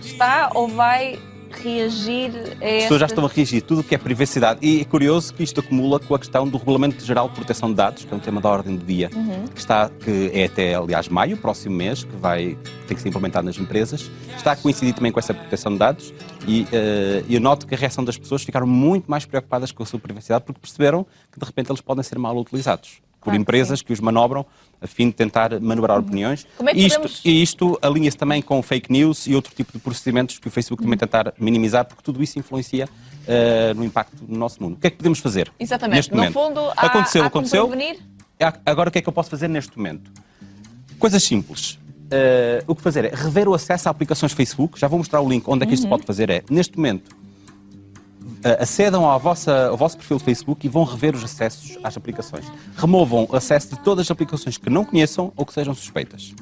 está 0.00 0.50
ou 0.54 0.68
vai 0.68 1.18
reagir 1.52 2.30
a 2.60 2.76
As 2.76 2.82
pessoas 2.82 3.00
já 3.00 3.06
estão 3.06 3.24
a 3.24 3.28
reagir, 3.28 3.62
tudo 3.62 3.80
o 3.80 3.84
que 3.84 3.94
é 3.94 3.98
privacidade. 3.98 4.60
E 4.62 4.80
é 4.80 4.84
curioso 4.84 5.32
que 5.34 5.42
isto 5.42 5.60
acumula 5.60 5.98
com 6.00 6.14
a 6.14 6.18
questão 6.18 6.48
do 6.48 6.58
Regulamento 6.58 7.04
Geral 7.04 7.28
de 7.28 7.34
Proteção 7.34 7.68
de 7.70 7.76
Dados, 7.76 8.04
que 8.04 8.12
é 8.12 8.16
um 8.16 8.20
tema 8.20 8.40
da 8.40 8.48
ordem 8.48 8.76
do 8.76 8.84
dia, 8.84 9.10
uhum. 9.14 9.46
que, 9.46 9.60
está, 9.60 9.88
que 9.88 10.30
é 10.32 10.44
até, 10.44 10.74
aliás, 10.74 11.08
maio, 11.08 11.36
próximo 11.36 11.76
mês, 11.76 12.04
que 12.04 12.16
vai 12.16 12.56
ter 12.86 12.94
que 12.94 13.00
ser 13.00 13.08
implementado 13.08 13.46
nas 13.46 13.58
empresas. 13.58 14.10
Está 14.36 14.52
a 14.52 14.56
coincidir 14.56 14.94
também 14.94 15.12
com 15.12 15.18
essa 15.18 15.34
proteção 15.34 15.72
de 15.72 15.78
dados 15.78 16.12
e 16.46 16.62
uh, 16.62 17.24
eu 17.28 17.40
noto 17.40 17.66
que 17.66 17.74
a 17.74 17.78
reação 17.78 18.04
das 18.04 18.18
pessoas 18.18 18.42
ficaram 18.42 18.66
muito 18.66 19.10
mais 19.10 19.24
preocupadas 19.24 19.70
com 19.72 19.82
a 19.82 19.86
sua 19.86 19.98
privacidade 19.98 20.44
porque 20.44 20.60
perceberam 20.60 21.06
que, 21.30 21.38
de 21.38 21.44
repente, 21.44 21.70
eles 21.70 21.80
podem 21.80 22.02
ser 22.02 22.18
mal 22.18 22.36
utilizados 22.36 23.00
por 23.24 23.34
empresas 23.34 23.80
que, 23.80 23.88
que, 23.88 23.92
os 23.92 24.00
manobram 24.00 24.44
a 24.80 24.86
fim 24.86 25.06
de 25.06 25.12
tentar 25.12 25.58
manobrar 25.60 25.98
uhum. 25.98 26.04
opiniões. 26.04 26.46
Como 26.56 26.68
é 26.68 26.74
que 26.74 26.80
isto, 26.80 27.00
podemos... 27.00 27.20
E 27.24 27.42
isto 27.42 27.78
alinha-se 27.80 28.16
também 28.16 28.42
com 28.42 28.60
fake 28.62 28.90
news 28.90 29.26
e 29.26 29.34
outro 29.34 29.54
tipo 29.54 29.72
de 29.72 29.78
procedimentos 29.78 30.38
que 30.38 30.48
o 30.48 30.50
Facebook 30.50 30.82
uhum. 30.82 30.86
também 30.86 30.98
tentar 30.98 31.32
minimizar, 31.38 31.84
porque 31.84 32.02
tudo 32.02 32.22
isso 32.22 32.38
influencia 32.38 32.86
uh, 32.86 33.74
no 33.74 33.84
impacto 33.84 34.16
no 34.26 34.38
nosso 34.38 34.62
mundo. 34.62 34.74
O 34.74 34.78
que 34.78 34.86
é 34.86 34.90
que 34.90 34.96
podemos 34.96 35.18
fazer? 35.18 35.52
Exatamente. 35.58 35.96
Neste 35.96 36.10
no 36.12 36.18
momento? 36.18 36.32
fundo, 36.32 36.60
há, 36.76 36.86
aconteceu, 36.86 37.22
há 37.22 37.26
aconteceu. 37.26 37.70
Agora 38.66 38.88
o 38.88 38.92
que 38.92 38.98
é 38.98 39.02
que 39.02 39.08
eu 39.08 39.12
posso 39.12 39.30
fazer 39.30 39.48
neste 39.48 39.76
momento? 39.76 40.10
Coisas 40.98 41.22
simples. 41.22 41.78
Uh, 42.12 42.62
o 42.66 42.74
que 42.74 42.82
fazer 42.82 43.06
é 43.06 43.14
rever 43.14 43.48
o 43.48 43.54
acesso 43.54 43.88
a 43.88 43.90
aplicações 43.90 44.32
Facebook. 44.32 44.78
Já 44.78 44.86
vou 44.86 44.98
mostrar 44.98 45.20
o 45.20 45.28
link 45.28 45.44
onde 45.46 45.64
é 45.64 45.66
que 45.66 45.74
isto 45.74 45.84
uhum. 45.84 45.90
pode 45.90 46.04
fazer. 46.04 46.28
É, 46.28 46.42
neste 46.50 46.76
momento, 46.76 47.16
acedam 48.58 49.04
ao, 49.04 49.18
vossa, 49.18 49.68
ao 49.68 49.76
vosso 49.76 49.96
perfil 49.96 50.18
do 50.18 50.24
Facebook 50.24 50.66
e 50.66 50.68
vão 50.68 50.84
rever 50.84 51.14
os 51.14 51.24
acessos 51.24 51.78
às 51.82 51.96
aplicações. 51.96 52.44
Removam 52.76 53.26
o 53.30 53.36
acesso 53.36 53.70
de 53.70 53.80
todas 53.80 54.06
as 54.06 54.10
aplicações 54.10 54.56
que 54.56 54.68
não 54.68 54.84
conheçam 54.84 55.32
ou 55.36 55.46
que 55.46 55.52
sejam 55.52 55.74
suspeitas. 55.74 56.34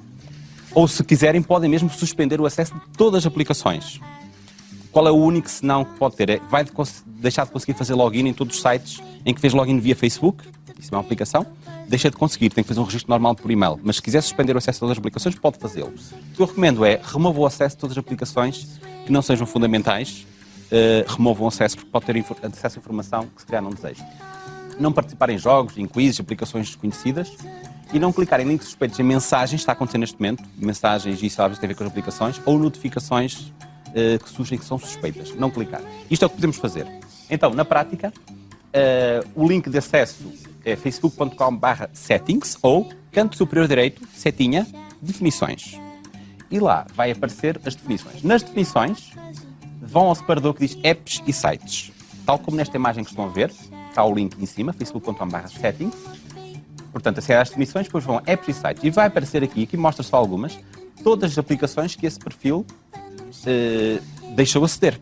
Ou, 0.75 0.87
se 0.87 1.02
quiserem, 1.05 1.43
podem 1.43 1.69
mesmo 1.69 1.91
suspender 1.91 2.41
o 2.41 2.47
acesso 2.47 2.75
de 2.75 2.81
todas 2.97 3.19
as 3.19 3.26
aplicações. 3.26 4.00
Qual 4.93 5.06
é 5.06 5.11
o 5.11 5.17
único 5.17 5.49
senão 5.49 5.85
que 5.85 5.99
pode 5.99 6.17
ter? 6.17 6.31
É, 6.31 6.41
vai 6.50 6.64
deixar 7.06 7.44
de 7.44 7.52
conseguir 7.52 7.75
fazer 7.75 7.94
login 7.94 8.26
em 8.26 8.32
todos 8.32 8.56
os 8.56 8.62
sites 8.62 9.00
em 9.25 9.35
que 9.35 9.41
fez 9.41 9.53
login 9.53 9.79
via 9.79 9.94
Facebook, 9.94 10.44
isso 10.79 10.93
é 10.93 10.96
uma 10.96 11.03
aplicação, 11.03 11.46
deixa 11.87 12.11
de 12.11 12.17
conseguir, 12.17 12.50
tem 12.50 12.64
que 12.64 12.69
fazer 12.69 12.81
um 12.81 12.85
registro 12.85 13.11
normal 13.11 13.35
por 13.35 13.50
e-mail. 13.50 13.79
Mas 13.82 13.96
se 13.96 14.03
quiser 14.03 14.23
suspender 14.23 14.55
o 14.55 14.58
acesso 14.58 14.79
a 14.79 14.81
todas 14.81 14.93
as 14.93 14.99
aplicações, 14.99 15.35
pode 15.35 15.58
fazê-lo. 15.58 15.93
O 16.32 16.37
que 16.37 16.43
eu 16.43 16.46
recomendo 16.46 16.85
é 16.85 17.00
remova 17.03 17.38
o 17.38 17.46
acesso 17.46 17.76
de 17.76 17.81
todas 17.81 17.96
as 17.96 18.03
aplicações 18.03 18.81
que 19.05 19.12
não 19.12 19.20
sejam 19.20 19.46
fundamentais 19.46 20.26
uh, 20.70 21.12
removam 21.12 21.49
acesso, 21.49 21.76
porque 21.76 21.90
pode 21.90 22.06
ter 22.06 22.17
acesso 22.46 22.78
a 22.78 22.81
informação 22.81 23.26
que 23.26 23.40
se 23.40 23.46
calhar 23.46 23.62
não 23.62 23.70
deseja. 23.70 24.05
Não 24.78 24.93
participar 24.93 25.31
em 25.31 25.38
jogos, 25.38 25.76
em 25.76 25.87
quizzes, 25.87 26.20
aplicações 26.20 26.67
desconhecidas 26.67 27.37
e 27.93 27.99
não 27.99 28.12
clicar 28.12 28.40
em 28.40 28.44
links 28.44 28.67
suspeitos 28.67 28.99
em 28.99 29.02
mensagens, 29.02 29.61
está 29.61 29.72
acontecendo 29.72 30.02
neste 30.02 30.19
momento, 30.19 30.44
mensagens 30.56 31.22
e 31.22 31.28
sabes 31.28 31.58
tem 31.58 31.67
a 31.67 31.69
ver 31.69 31.75
com 31.75 31.84
as 31.84 31.90
aplicações, 31.90 32.40
ou 32.44 32.58
notificações 32.58 33.53
uh, 33.89 34.22
que 34.22 34.31
surgem 34.31 34.58
que 34.58 34.65
são 34.65 34.79
suspeitas. 34.79 35.34
Não 35.34 35.50
clicar. 35.50 35.82
Isto 36.10 36.24
é 36.24 36.27
o 36.27 36.29
que 36.29 36.36
podemos 36.36 36.56
fazer. 36.56 36.86
Então, 37.29 37.50
na 37.50 37.65
prática, 37.65 38.12
uh, 38.12 39.31
o 39.34 39.46
link 39.46 39.69
de 39.69 39.79
acesso 39.79 40.32
é 40.65 40.77
facebook.com/settings 40.77 42.58
ou 42.62 42.89
canto 43.10 43.36
superior 43.36 43.67
direito, 43.67 44.06
setinha, 44.15 44.67
definições. 45.03 45.79
E 46.50 46.58
lá 46.58 46.86
vai 46.94 47.10
aparecer 47.10 47.60
as 47.65 47.74
definições. 47.74 48.22
Nas 48.22 48.43
definições, 48.43 49.12
vão 49.91 50.06
ao 50.06 50.15
separador 50.15 50.55
que 50.55 50.67
diz 50.67 50.79
apps 50.82 51.23
e 51.27 51.32
sites. 51.32 51.93
Tal 52.25 52.39
como 52.39 52.56
nesta 52.56 52.77
imagem 52.77 53.03
que 53.03 53.11
estão 53.11 53.25
a 53.25 53.29
ver, 53.29 53.53
está 53.89 54.05
o 54.05 54.15
link 54.15 54.37
em 54.41 54.47
cima, 54.47 54.73
facebook.com.br 54.73 55.49
settings. 55.49 55.97
Portanto, 56.93 57.19
aceder 57.19 57.41
às 57.41 57.49
definições, 57.49 57.87
depois 57.87 58.05
vão 58.05 58.23
apps 58.27 58.49
e 58.49 58.53
sites. 58.53 58.85
E 58.85 58.91
vai 58.91 59.06
aparecer 59.06 59.43
aqui, 59.43 59.65
aqui 59.65 59.77
mostra 59.77 60.03
só 60.03 60.17
algumas, 60.17 60.59
todas 61.03 61.32
as 61.32 61.39
aplicações 61.39 61.94
que 61.94 62.06
esse 62.06 62.19
perfil 62.19 62.65
eh, 63.47 64.01
deixou 64.35 64.65
aceder. 64.65 65.01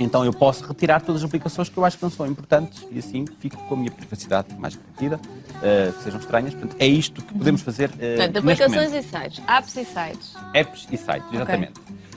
Então 0.00 0.24
eu 0.24 0.32
posso 0.32 0.64
retirar 0.64 1.00
todas 1.00 1.22
as 1.22 1.28
aplicações 1.28 1.68
que 1.68 1.76
eu 1.76 1.84
acho 1.84 1.96
que 1.96 2.02
não 2.04 2.10
são 2.10 2.26
importantes 2.26 2.86
e 2.90 2.98
assim 2.98 3.24
fico 3.40 3.56
com 3.64 3.74
a 3.74 3.76
minha 3.76 3.90
privacidade 3.90 4.54
mais 4.56 4.76
garantida, 4.76 5.16
uh, 5.16 5.92
que 5.92 6.04
sejam 6.04 6.20
estranhas. 6.20 6.54
Portanto, 6.54 6.76
é 6.78 6.86
isto 6.86 7.20
que 7.20 7.34
podemos 7.34 7.62
fazer. 7.62 7.90
Uh, 7.90 8.16
Portanto, 8.16 8.36
aplicações 8.36 8.92
e 8.92 9.02
sites, 9.02 9.42
apps 9.48 9.76
e 9.76 9.84
sites. 9.84 10.34
Apps 10.54 10.86
e 10.92 10.96
sites, 10.96 11.32
exatamente. 11.32 11.80
Okay. 11.80 12.07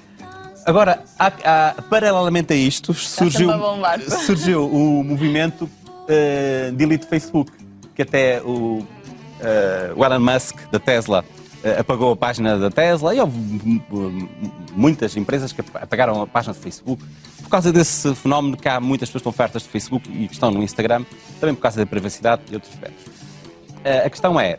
Agora, 0.66 1.04
há, 1.18 1.32
há, 1.44 1.82
paralelamente 1.90 2.54
a 2.54 2.56
isto, 2.56 2.94
surgiu, 2.94 3.50
surgiu 4.26 4.66
o 4.70 5.04
movimento 5.04 5.64
uh, 5.64 6.72
Delete 6.74 7.08
Facebook, 7.08 7.52
que 7.96 8.04
até 8.04 8.42
o, 8.42 8.80
uh, 8.80 8.86
o 9.96 10.06
Elon 10.06 10.20
Musk, 10.20 10.58
da 10.72 10.80
Tesla, 10.80 11.26
uh, 11.64 11.80
apagou 11.80 12.12
a 12.12 12.16
página 12.16 12.58
da 12.58 12.70
Tesla 12.70 13.16
e 13.16 13.20
houve 13.20 13.82
muitas 14.74 15.18
empresas 15.18 15.52
que 15.52 15.62
apagaram 15.62 16.22
a 16.22 16.28
página 16.28 16.54
do 16.54 16.60
Facebook. 16.60 17.04
Por 17.42 17.50
causa 17.50 17.74
desse 17.74 18.14
fenómeno 18.16 18.56
que 18.56 18.70
há 18.70 18.80
muitas 18.80 19.10
pessoas 19.10 19.24
que 19.24 19.30
estão 19.30 19.32
ofertas 19.32 19.64
de 19.64 19.70
Facebook 19.70 20.10
e 20.10 20.28
que 20.28 20.34
estão 20.34 20.52
no 20.52 20.62
Instagram, 20.62 21.04
também 21.40 21.56
por 21.56 21.62
causa 21.62 21.80
da 21.80 21.86
privacidade 21.86 22.44
e 22.52 22.54
outros 22.54 22.72
aspectos. 22.72 23.06
a 24.06 24.10
questão 24.10 24.40
é, 24.40 24.58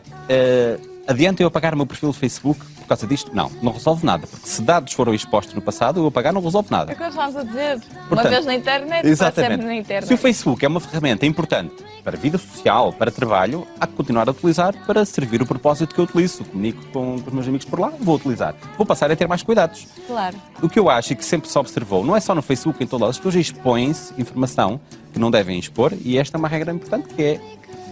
adianta 1.07 1.41
eu 1.41 1.47
apagar 1.47 1.73
o 1.73 1.77
meu 1.77 1.87
perfil 1.87 2.09
do 2.09 2.13
Facebook 2.13 2.63
causa 2.95 3.07
disto? 3.07 3.31
Não, 3.33 3.51
não 3.61 3.71
resolve 3.71 4.05
nada. 4.05 4.27
Porque 4.27 4.47
se 4.47 4.61
dados 4.61 4.93
foram 4.93 5.13
expostos 5.13 5.53
no 5.53 5.61
passado, 5.61 5.99
eu 5.99 6.07
apagar 6.07 6.33
não 6.33 6.41
resolve 6.41 6.69
nada. 6.71 6.91
É 6.91 6.93
o 6.93 6.97
que 6.97 7.03
nós 7.03 7.13
estamos 7.13 7.35
a 7.35 7.43
dizer. 7.43 7.75
uma 7.75 8.07
Portanto, 8.07 8.29
vez 8.29 8.45
na 8.45 8.55
internet, 8.55 9.07
Exatamente. 9.07 9.51
sempre 9.51 9.65
na 9.65 9.75
internet. 9.75 10.07
Se 10.07 10.13
o 10.13 10.17
Facebook 10.17 10.65
é 10.65 10.67
uma 10.67 10.79
ferramenta 10.79 11.25
importante 11.25 11.73
para 12.03 12.17
a 12.17 12.19
vida 12.19 12.37
social, 12.37 12.93
para 12.93 13.09
trabalho, 13.11 13.65
há 13.79 13.87
que 13.87 13.93
continuar 13.93 14.27
a 14.27 14.31
utilizar 14.31 14.75
para 14.85 15.05
servir 15.05 15.41
o 15.41 15.45
propósito 15.45 15.95
que 15.95 15.99
eu 15.99 16.05
utilizo. 16.05 16.43
Comunico 16.45 16.83
com, 16.87 17.19
com 17.19 17.27
os 17.27 17.33
meus 17.33 17.47
amigos 17.47 17.65
por 17.65 17.79
lá, 17.79 17.93
vou 17.99 18.15
utilizar. 18.15 18.55
Vou 18.77 18.85
passar 18.85 19.11
a 19.11 19.15
ter 19.15 19.27
mais 19.27 19.43
cuidados. 19.43 19.87
Claro. 20.05 20.35
O 20.61 20.69
que 20.69 20.79
eu 20.79 20.89
acho 20.89 21.13
e 21.13 21.15
que 21.15 21.25
sempre 21.25 21.49
se 21.49 21.57
observou, 21.57 22.05
não 22.05 22.15
é 22.15 22.19
só 22.19 22.35
no 22.35 22.41
Facebook, 22.41 22.83
em 22.83 22.87
todo 22.87 23.01
lado, 23.01 23.11
as 23.11 23.17
pessoas 23.17 23.35
expõem-se 23.35 24.13
informação 24.19 24.79
que 25.11 25.19
não 25.19 25.31
devem 25.31 25.57
expor 25.57 25.93
e 26.03 26.17
esta 26.17 26.37
é 26.37 26.39
uma 26.39 26.47
regra 26.47 26.73
importante 26.73 27.07
que 27.13 27.21
é 27.21 27.39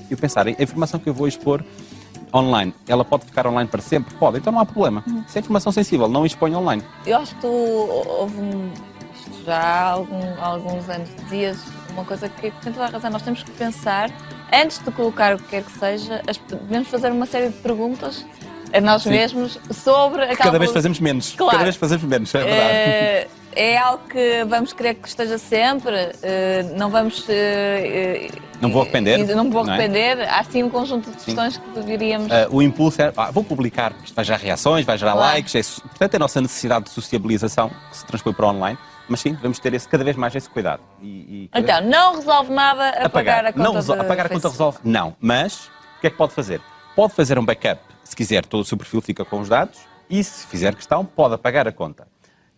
eu 0.10 0.18
pensar, 0.18 0.46
a 0.46 0.52
informação 0.52 1.00
que 1.00 1.08
eu 1.08 1.14
vou 1.14 1.28
expor 1.28 1.64
online, 2.34 2.74
ela 2.88 3.04
pode 3.04 3.26
ficar 3.26 3.46
online 3.48 3.70
para 3.70 3.82
sempre? 3.82 4.14
Pode, 4.16 4.38
então 4.38 4.52
não 4.54 4.60
há 4.60 4.66
problema. 4.66 5.04
Se 5.28 5.38
é 5.38 5.42
informação 5.42 5.72
sensível, 5.72 6.08
não 6.08 6.26
expõe 6.26 6.56
online. 6.56 6.84
Eu 7.06 7.18
acho 7.18 7.36
que 7.36 7.42
tu 7.42 7.48
houve 7.48 8.72
já 9.46 9.58
há, 9.60 9.90
algum- 9.92 10.42
alguns 10.42 10.90
anos 10.90 11.10
dizias 11.24 11.58
uma 11.92 12.06
coisa 12.06 12.30
que 12.30 12.52
tem 12.52 12.72
toda 12.72 12.86
a 12.86 12.90
razão. 12.90 13.10
Nós 13.12 13.22
temos 13.22 13.44
que 13.44 13.52
pensar, 13.52 14.10
antes 14.54 14.80
de 14.80 14.90
colocar 14.92 15.36
o 15.36 15.38
que 15.40 15.44
quer 15.50 15.64
que 15.64 15.72
seja, 15.72 16.22
as- 16.28 16.38
devemos 16.38 16.88
fazer 16.88 17.12
uma 17.12 17.26
série 17.26 17.50
de 17.50 17.58
perguntas 17.60 18.26
a 18.74 18.80
nós 18.80 19.02
Sim. 19.04 19.10
mesmos 19.10 19.60
sobre 19.72 20.22
aquela 20.24 20.38
Cada 20.38 20.60
vez 20.60 20.72
fazemos 20.72 21.00
menos. 21.02 21.34
Claro. 21.36 21.52
Cada 21.52 21.64
vez 21.64 21.76
fazemos 21.76 22.04
menos, 22.06 22.34
é 22.34 22.38
verdade. 22.44 22.62
Eh, 22.74 23.28
é 23.56 23.78
algo 23.78 24.04
que 24.10 24.44
vamos 24.46 24.74
querer 24.74 24.96
que 24.96 25.08
esteja 25.08 25.38
sempre, 25.38 25.96
eh, 26.22 26.64
não 26.78 26.90
vamos. 26.90 27.26
eh, 27.30 28.30
Não 28.62 28.72
vou 28.72 28.82
arrepender, 28.84 29.18
Não 29.36 29.44
me 29.46 29.50
vou 29.52 29.64
não 29.64 29.74
é? 29.74 29.78
arrepender. 29.78 30.22
Há 30.30 30.44
sim 30.44 30.64
um 30.64 30.70
conjunto 30.70 31.10
de 31.12 31.18
questões 31.18 31.58
que 31.58 31.70
deveríamos. 31.72 32.32
Ah, 32.32 32.48
o 32.50 32.62
impulso 32.62 33.02
é, 33.02 33.12
ah, 33.18 33.32
vou 33.32 33.44
publicar, 33.44 33.94
isto 34.04 34.14
vai 34.14 34.24
gerar 34.24 34.38
reações, 34.40 34.86
vai 34.86 34.98
gerar 34.98 35.14
Claro. 35.14 35.34
likes, 35.34 35.56
é, 35.56 35.82
portanto 35.88 36.14
é 36.14 36.18
a 36.18 36.20
nossa 36.20 36.40
necessidade 36.42 36.86
de 36.86 36.92
sociabilização 36.92 37.70
que 37.90 37.98
se 37.98 38.06
transpõe 38.06 38.34
para 38.34 38.48
online, 38.48 38.78
mas 39.10 39.20
sim, 39.20 39.34
devemos 39.34 39.58
ter 39.60 39.74
esse, 39.74 39.88
cada 39.88 40.04
vez 40.04 40.16
mais 40.16 40.36
esse 40.36 40.50
cuidado. 40.50 40.82
E, 41.02 41.08
e 41.08 41.50
Então, 41.54 41.82
não 41.82 42.16
resolve 42.16 42.54
nada 42.54 42.90
apagar, 43.04 43.46
a 43.46 43.52
conta. 43.52 43.64
não 43.64 43.74
resol- 43.74 44.00
apagar 44.00 44.26
a 44.28 44.30
conta 44.30 44.50
resolve? 44.50 44.78
Não. 44.84 45.16
Mas 45.20 45.66
o 45.98 46.02
que 46.02 46.08
é 46.08 46.10
que 46.10 46.16
pode 46.18 46.34
fazer? 46.34 46.62
Pode 46.96 47.14
fazer 47.14 47.40
um 47.40 47.44
backup, 47.46 47.82
se 48.04 48.16
quiser, 48.16 48.46
todo 48.46 48.62
o 48.62 48.66
seu 48.66 48.78
perfil 48.78 49.02
fica 49.02 49.26
com 49.26 49.40
os 49.40 49.50
dados 49.50 49.80
e 50.10 50.24
se 50.24 50.46
fizer 50.46 50.76
questão, 50.76 51.04
pode 51.04 51.34
apagar 51.34 51.68
a 51.68 51.72
conta. 51.72 52.08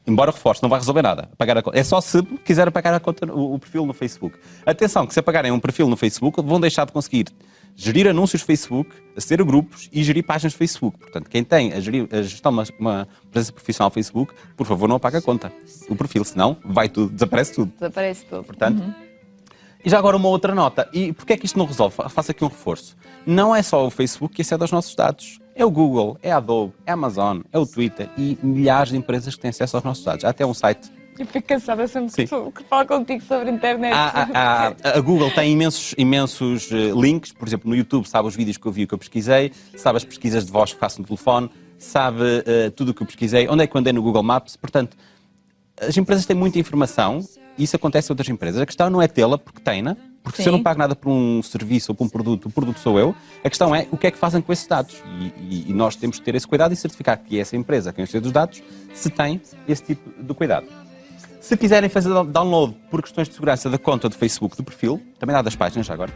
Embora 0.06 0.32
reforce, 0.32 0.62
não 0.62 0.70
vai 0.70 0.80
resolver 0.80 1.02
nada. 1.02 1.30
Apagar 1.32 1.58
a 1.58 1.62
conta. 1.62 1.80
É 1.80 1.84
só 1.84 2.02
se 2.02 2.22
quiser 2.44 2.68
apagar 2.68 2.94
a 2.94 3.00
conta, 3.00 3.26
o, 3.32 3.54
o 3.54 3.60
perfil 3.60 3.86
no 3.86 3.94
Facebook. 3.94 4.38
Atenção, 4.66 5.08
que 5.08 5.14
se 5.14 5.20
apagarem 5.20 5.52
um 5.52 5.60
perfil 5.60 5.88
no 5.88 5.96
Facebook, 5.96 6.42
vão 6.42 6.60
deixar 6.60 6.86
de 6.86 6.92
conseguir 6.92 7.28
gerir 7.76 8.08
anúncios 8.08 8.42
no 8.42 8.46
Facebook, 8.46 8.92
aceder 9.16 9.42
a 9.42 9.48
grupos 9.48 9.90
e 9.94 10.04
gerir 10.04 10.24
páginas 10.26 10.54
no 10.54 10.58
Facebook. 10.60 11.00
Portanto, 11.00 11.30
quem 11.30 11.44
tem 11.44 11.72
a, 11.74 11.80
gerir, 11.80 12.08
a 12.12 12.22
gestão 12.22 12.52
de 12.52 12.58
uma, 12.58 12.66
uma 12.80 13.08
presença 13.32 13.54
profissional 13.54 13.88
no 13.90 13.94
Facebook, 13.94 14.34
por 14.58 14.68
favor, 14.68 14.90
não 14.90 14.98
apague 14.98 15.18
a 15.18 15.22
conta. 15.22 15.52
O 15.90 15.96
perfil, 15.96 16.24
senão 16.26 16.58
vai 16.66 16.90
tudo, 16.90 17.12
desaparece 17.14 17.54
tudo. 17.54 17.72
Desaparece 17.80 18.26
tudo. 18.26 18.44
Portanto, 18.44 18.84
e 19.86 19.90
já 19.90 19.98
agora 19.98 20.18
uma 20.18 20.28
outra 20.28 20.54
nota. 20.54 20.88
E 20.94 21.14
porquê 21.14 21.34
é 21.34 21.38
que 21.38 21.46
isto 21.46 21.58
não 21.58 21.66
resolve? 21.66 21.96
Fa- 21.96 22.10
Faço 22.10 22.32
aqui 22.32 22.44
um 22.44 22.48
reforço. 22.50 22.96
Não 23.26 23.56
é 23.56 23.64
só 23.64 23.86
o 23.88 23.90
Facebook 23.90 24.36
que 24.36 24.42
acede 24.42 24.62
aos 24.64 24.72
nossos 24.72 24.94
dados. 24.96 25.40
É 25.56 25.64
o 25.64 25.70
Google, 25.70 26.18
é 26.24 26.32
a 26.32 26.38
Adobe, 26.38 26.74
é 26.86 26.92
a 26.92 26.94
Amazon, 26.96 27.42
é 27.52 27.60
o 27.60 27.66
Twitter 27.66 28.10
e 28.18 28.38
milhares 28.42 28.90
de 28.92 28.98
empresas 28.98 29.36
que 29.36 29.42
têm 29.42 29.50
acesso 29.50 29.78
aos 29.78 29.84
nossos 29.84 30.04
dados. 30.04 30.26
Há 30.26 30.30
até 30.30 30.46
um 30.46 30.54
site. 30.54 30.92
Eu 31.20 31.28
fico 31.28 31.48
cansada 31.48 31.88
sempre 31.88 32.10
Sim. 32.10 32.26
que, 32.26 32.52
que 32.64 32.68
falo 32.68 32.88
contigo 32.88 33.22
sobre 33.24 33.50
a 33.50 33.54
internet. 33.54 33.94
Há- 33.94 34.30
há- 34.34 34.98
a 34.98 35.00
Google 35.00 35.30
tem 35.30 35.52
imensos, 35.52 35.94
imensos 35.96 36.72
eh, 36.72 36.92
links. 37.00 37.32
Por 37.32 37.48
exemplo, 37.48 37.70
no 37.70 37.76
YouTube 37.76 38.08
sabe 38.08 38.28
os 38.28 38.36
vídeos 38.36 38.58
que 38.58 38.66
eu 38.66 38.72
vi 38.72 38.82
e 38.82 38.88
que 38.88 38.96
eu 38.96 38.98
pesquisei, 38.98 39.52
sabe 39.78 39.98
as 39.98 40.04
pesquisas 40.04 40.44
de 40.44 40.52
voz 40.52 40.74
que 40.74 40.80
faço 40.80 41.00
no 41.02 41.06
telefone, 41.06 41.52
sabe 41.78 42.24
eh, 42.48 42.72
tudo 42.72 42.90
o 42.90 42.94
que 42.96 43.04
eu 43.04 43.08
pesquisei, 43.08 43.48
onde 43.48 43.62
é 43.64 43.68
que 43.68 43.78
andei 43.78 43.94
no 43.94 44.02
Google 44.02 44.24
Maps. 44.24 44.56
Portanto, 44.56 44.98
as 45.80 45.96
empresas 45.96 46.26
têm 46.26 46.36
muita 46.36 46.58
informação 46.58 47.20
e 47.60 47.64
isso 47.64 47.76
acontece 47.76 48.12
em 48.12 48.14
outras 48.14 48.28
empresas. 48.30 48.60
A 48.60 48.66
questão 48.66 48.90
não 48.90 49.00
é 49.00 49.08
tê-la 49.08 49.38
porque 49.38 49.60
tem-na, 49.62 49.96
porque 50.24 50.42
se 50.42 50.48
eu 50.48 50.52
Sim. 50.54 50.58
não 50.58 50.64
pago 50.64 50.80
nada 50.80 50.96
por 50.96 51.10
um 51.12 51.44
serviço 51.44 51.92
ou 51.92 51.96
por 51.96 52.06
um 52.06 52.10
produto, 52.10 52.46
o 52.48 52.52
produto 52.52 52.80
sou 52.80 52.98
eu. 52.98 53.14
A 53.44 53.50
questão 53.50 53.76
é 53.76 53.88
o 53.92 53.98
que 53.98 54.08
é 54.08 54.12
que 54.12 54.18
fazem 54.18 54.42
com 54.42 54.54
esses 54.54 54.66
dados. 54.66 54.96
E, 55.20 55.26
e- 55.38 55.66
e 55.70 55.74
nós 55.74 55.96
temos 55.96 56.18
que 56.18 56.24
ter 56.26 56.34
esse 56.36 56.48
cuidado 56.48 56.74
e 56.74 56.78
certificar 56.78 57.18
que 57.22 57.38
essa 57.40 57.56
empresa, 57.58 57.92
quem 57.92 58.04
os 58.06 58.12
dos 58.12 58.32
dados, 58.32 58.64
se 58.94 59.10
tem 59.10 59.42
esse 59.68 59.84
tipo 59.84 60.10
de 60.24 60.34
cuidado. 60.34 60.66
Se 61.42 61.58
quiserem 61.58 61.90
fazer 61.90 62.10
download 62.24 62.74
por 62.90 63.02
questões 63.02 63.28
de 63.28 63.34
segurança 63.34 63.70
da 63.70 63.78
conta 63.78 64.08
do 64.08 64.16
Facebook 64.16 64.56
do 64.56 64.64
perfil, 64.64 65.02
também 65.20 65.34
dá 65.36 65.42
das 65.42 65.56
páginas 65.58 65.86
já 65.86 65.94
agora, 65.94 66.14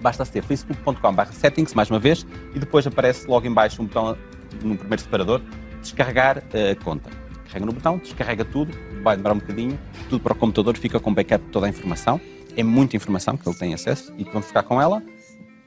basta 0.00 0.22
aceder 0.22 0.42
facebook.com.br 0.44 1.26
settings, 1.32 1.74
mais 1.74 1.90
uma 1.90 1.98
vez, 1.98 2.26
e 2.54 2.58
depois 2.58 2.86
aparece 2.86 3.26
logo 3.28 3.46
em 3.46 3.52
baixo 3.52 3.82
um 3.82 3.84
botão 3.84 4.16
no 4.62 4.74
primeiro 4.76 5.02
separador, 5.02 5.42
descarregar 5.82 6.42
eh, 6.54 6.70
a 6.70 6.76
conta. 6.82 7.10
Carrega 7.46 7.66
no 7.66 7.72
botão, 7.72 7.98
descarrega 7.98 8.44
tudo, 8.44 8.72
vai 9.02 9.16
demorar 9.16 9.34
um 9.34 9.38
bocadinho, 9.38 9.78
tudo 10.08 10.22
para 10.22 10.32
o 10.32 10.36
computador, 10.36 10.76
fica 10.78 10.98
com 10.98 11.12
backup 11.12 11.44
de 11.44 11.50
toda 11.50 11.66
a 11.66 11.68
informação. 11.68 12.18
É 12.58 12.62
muita 12.64 12.96
informação 12.96 13.36
que 13.36 13.48
ele 13.48 13.56
tem 13.56 13.72
acesso 13.72 14.12
e 14.18 14.24
que 14.24 14.30
vamos 14.32 14.48
ficar 14.48 14.64
com 14.64 14.82
ela. 14.82 15.00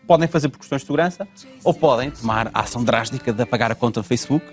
Podem 0.06 0.28
fazer 0.28 0.50
por 0.50 0.60
questões 0.60 0.82
de 0.82 0.86
segurança 0.88 1.26
ou 1.64 1.74
podem 1.74 2.12
tomar 2.12 2.52
a 2.54 2.60
ação 2.60 2.84
drástica 2.84 3.32
de 3.32 3.42
apagar 3.42 3.72
a 3.72 3.76
conta 3.76 4.02
do 4.02 4.04
Facebook. 4.04 4.46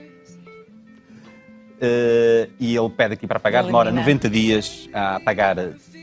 Eh, 1.81 2.49
e 2.59 2.77
ele 2.77 2.91
pede 2.91 3.15
aqui 3.15 3.27
para 3.27 3.39
pagar, 3.41 3.63
demora 3.65 3.89
Eliminar. 3.89 4.05
90 4.07 4.31
dias 4.31 4.89
a 4.93 5.17
apagar 5.17 5.57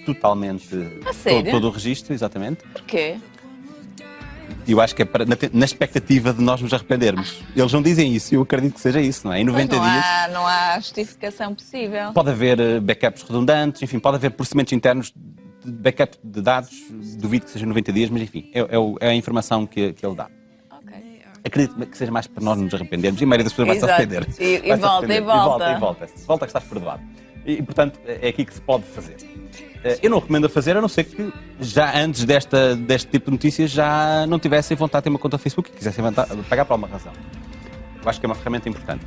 todo, 0.06 0.18
A 1.08 1.14
sério? 1.14 1.52
todo 1.52 1.68
o 1.68 1.70
registro, 1.72 2.14
exatamente. 2.14 2.64
Porquê? 2.72 3.16
Eu 4.68 4.82
acho 4.82 4.96
que 4.96 5.02
é 5.04 5.06
para- 5.06 5.26
na, 5.26 5.36
na 5.54 5.66
expectativa 5.66 6.34
de 6.34 6.42
nós 6.42 6.62
nos 6.62 6.74
arrependermos. 6.74 7.42
Eles 7.56 7.72
não 7.72 7.82
dizem 7.82 8.14
isso, 8.14 8.34
e 8.34 8.36
eu 8.38 8.42
acredito 8.42 8.74
que 8.74 8.80
seja 8.82 9.00
isso, 9.02 9.26
não 9.28 9.34
é? 9.34 9.40
Em 9.40 9.46
Pois 9.46 9.54
90 9.68 9.76
não, 9.76 9.84
dias 9.84 10.06
há, 10.06 10.28
não 10.30 10.48
há 10.48 10.80
justificação 10.80 11.54
possível. 11.54 12.12
pode 12.14 12.30
haver 12.30 12.60
eh, 12.60 12.80
backups 12.80 13.22
redundantes, 13.24 13.82
enfim, 13.82 14.00
pode 14.00 14.16
haver 14.18 14.32
procedimentos 14.32 14.74
internos 14.74 15.14
backup 15.72 16.18
de 16.24 16.42
dados, 16.42 16.72
duvido 17.18 17.46
que 17.46 17.52
seja 17.52 17.66
90 17.66 17.92
dias, 17.94 18.10
mas 18.10 18.22
enfim, 18.24 18.50
é, 18.54 18.60
é 18.62 18.68
é 19.02 19.10
a 19.10 19.16
informação 19.16 19.66
que, 19.66 19.94
que 19.94 20.06
ele 20.06 20.16
dá. 20.16 20.28
Ok. 20.72 21.22
Acredito 21.44 21.86
que 21.88 21.98
seja 21.98 22.12
mais 22.12 22.28
para 22.28 22.44
nós 22.44 22.58
nos 22.60 22.74
arrependermos, 22.74 23.20
e 23.22 23.24
a 23.24 23.28
maioria 23.28 23.44
das 23.44 23.54
pessoas 23.54 23.68
vai 23.68 23.80
se 23.80 23.86
arrepender. 23.90 24.28
E- 24.40 24.70
e 24.72 24.76
volta, 24.76 25.14
e 25.14 25.22
volta. 25.22 25.22
E 25.22 25.22
volta, 25.22 25.72
e 25.72 25.80
volta. 25.80 26.08
Volta 26.28 26.46
que 26.46 26.50
estás 26.50 26.64
perdoado. 26.66 27.02
E, 27.46 27.62
portanto, 27.62 28.00
é 28.06 28.28
aqui 28.30 28.44
que 28.46 28.54
se 28.54 28.62
pode 28.62 28.84
fazer. 28.86 29.18
Eh, 29.84 30.00
Eu 30.02 30.10
não 30.10 30.18
recomendo 30.20 30.46
a 30.46 30.50
fazer, 30.50 30.76
a 30.76 30.82
não 30.82 30.88
ser 30.88 31.04
que 31.04 31.32
já 31.60 31.96
antes 31.96 32.24
desta, 32.26 32.76
deste 32.76 33.12
tipo 33.12 33.26
de 33.26 33.32
notícias 33.34 33.70
já 33.70 34.26
não 34.28 34.40
tivessem 34.40 34.76
vontade 34.76 35.02
de 35.02 35.04
ter 35.04 35.10
uma 35.12 35.20
conta 35.20 35.38
Facebook 35.38 35.70
e 35.70 35.74
quisessem 35.74 36.04
pagar 36.50 36.66
por 36.66 36.74
alguma 36.74 36.88
razão. 36.92 37.14
Eu 38.04 38.10
acho 38.10 38.20
que 38.20 38.26
é 38.26 38.30
uma 38.30 38.36
ferramenta 38.36 38.68
importante. 38.68 39.06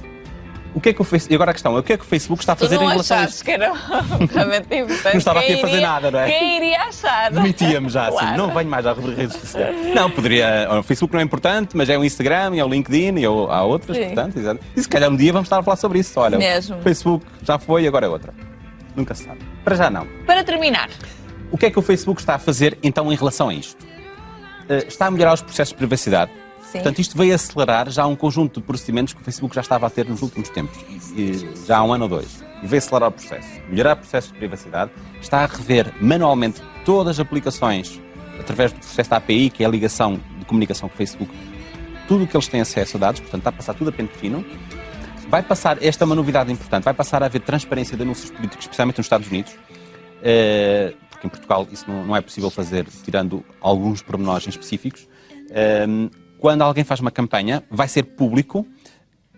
O 0.79 0.81
que 0.81 0.91
é 0.91 0.93
que 0.93 1.01
o 1.03 1.05
Facebook... 1.05 1.33
E 1.33 1.35
agora 1.35 1.51
a 1.51 1.55
questão 1.55 1.77
é 1.77 1.81
o 1.81 1.83
que 1.83 1.93
é 1.93 1.97
que 1.97 2.05
o 2.05 2.07
Facebook 2.07 2.41
está 2.41 2.53
a 2.53 2.57
Tu 2.57 2.61
fazer 2.61 2.77
em 2.77 2.87
relação 2.89 3.19
a 3.19 3.25
isto? 3.25 3.45
que 3.45 3.51
era 3.51 3.73
realmente 4.33 4.75
importante. 4.77 5.05
Não 5.13 5.19
estava 5.19 5.41
Quem 5.41 5.49
aqui 5.51 5.59
a 5.59 5.61
fazer 5.63 5.73
iria- 5.77 5.89
nada, 5.89 6.11
não 6.13 6.21
é? 6.21 6.31
Quem 6.31 6.57
iria 6.57 6.81
achar? 6.83 7.31
Demitíamos 7.33 7.93
já 7.93 8.07
assim, 8.09 8.19
Claro. 8.19 8.37
não 8.37 8.55
venho 8.55 8.71
mais 8.71 8.87
à 8.87 8.93
redes 8.93 9.37
sociais. 9.37 9.95
Não, 9.95 10.09
poderia. 10.09 10.69
O 10.79 10.83
Facebook 10.85 11.13
não 11.13 11.21
é 11.21 11.25
importante, 11.25 11.77
mas 11.77 11.89
é 11.91 11.99
o 11.99 12.05
Instagram, 12.05 12.55
é 12.57 12.65
o 12.65 12.69
LinkedIn 12.69 13.19
e 13.19 13.25
há 13.25 13.31
outras, 13.63 13.97
Sim. 13.97 14.05
portanto, 14.07 14.39
exato. 14.39 14.61
E 14.77 14.81
se 14.83 14.89
calhar 14.89 15.11
um 15.11 15.17
dia 15.17 15.33
vamos 15.33 15.47
estar 15.47 15.59
a 15.59 15.63
falar 15.65 15.77
sobre 15.77 15.99
isso. 15.99 16.19
Olha, 16.21 16.39
Mesmo. 16.39 16.77
o 16.79 16.83
Facebook 16.83 17.27
já 17.43 17.59
foi 17.59 17.83
e 17.83 17.89
agora 17.89 18.07
é 18.07 18.09
outra. 18.09 18.33
Nunca 18.95 19.15
se 19.17 19.25
sabe. 19.25 19.41
Para 19.65 19.75
já 19.75 19.91
não. 19.91 20.07
Para 20.27 20.45
terminar, 20.45 20.89
O 21.51 21.59
que 21.59 21.67
é 21.67 21.71
que 21.71 21.79
o 21.79 21.83
Facebook 21.83 22.21
está 22.21 22.37
a 22.37 22.39
fazer 22.39 22.79
então 22.83 23.13
em 23.13 23.17
relação 23.17 23.49
a 23.49 23.55
isto? 23.55 23.85
Eh, 24.69 24.85
está 24.87 25.07
a 25.07 25.11
melhorar 25.11 25.33
os 25.35 25.43
processos 25.43 25.73
de 25.73 25.77
privacidade. 25.79 26.31
Sim. 26.71 26.81
Portanto, 26.81 26.99
isto 26.99 27.17
veio 27.17 27.35
acelerar 27.35 27.91
já 27.91 28.07
um 28.07 28.15
conjunto 28.15 28.61
de 28.61 28.67
procedimentos 28.67 29.15
que 29.15 29.23
o 29.23 29.25
Facebook 29.25 29.55
já 29.55 29.63
estava 29.63 29.87
a 29.87 29.91
ter 29.91 30.07
nos 30.07 30.21
últimos 30.21 30.51
tempos, 30.51 30.79
já 31.67 31.79
há 31.79 31.83
um 31.83 31.95
ano 31.95 32.05
ou 32.05 32.11
dois. 32.11 32.45
E 32.63 32.67
veio 32.67 32.79
acelerar 32.79 33.09
o 33.09 33.13
processo, 33.13 33.49
melhorar 33.71 33.97
processos 33.97 34.31
de 34.31 34.39
privacidade, 34.39 34.91
está 35.21 35.45
a 35.45 35.47
rever 35.47 35.95
manualmente 36.01 36.61
todas 36.85 37.19
as 37.19 37.21
aplicações 37.21 37.99
através 38.39 38.73
do 38.73 38.81
processo 38.81 39.09
da 39.09 39.17
API, 39.17 39.49
que 39.49 39.65
é 39.65 39.67
a 39.67 39.71
ligação 39.71 40.21
de 40.39 40.45
comunicação 40.45 40.89
com 40.89 40.95
o 40.95 40.99
Facebook, 40.99 41.33
tudo 42.07 42.25
o 42.25 42.27
que 42.27 42.37
eles 42.37 42.49
têm 42.49 42.61
acesso 42.61 42.97
a 42.97 43.01
dados, 43.01 43.21
portanto, 43.21 43.41
está 43.41 43.51
a 43.51 43.53
passar 43.53 43.75
tudo 43.75 43.89
a 43.91 43.93
pente 43.93 44.13
fino. 44.15 44.45
Vai 45.29 45.43
passar, 45.43 45.83
esta 45.83 46.05
é 46.05 46.07
uma 46.07 46.15
novidade 46.15 46.51
importante, 46.53 46.85
vai 46.85 46.95
passar 46.95 47.23
a 47.23 47.27
haver 47.27 47.41
transparência 47.41 47.97
de 47.97 48.03
anúncios 48.03 48.31
políticos, 48.31 48.65
especialmente 48.65 48.99
nos 48.99 49.07
Estados 49.07 49.29
Unidos, 49.29 49.55
eh, 50.23 50.95
porque 51.11 51.27
em 51.27 51.31
Portugal 51.31 51.67
isso 51.71 51.85
não, 51.91 52.17
é 52.17 52.21
possível 52.21 52.51
fazer, 52.51 52.87
tirando 53.05 53.45
alguns 53.61 54.01
pormenores 54.03 54.47
específicos. 54.47 55.07
Quando 56.39 56.63
alguém 56.63 56.85
faz 56.85 57.01
uma 57.01 57.11
campanha, 57.11 57.63
vai 57.71 57.89
ser 57.89 58.03
público 58.05 58.67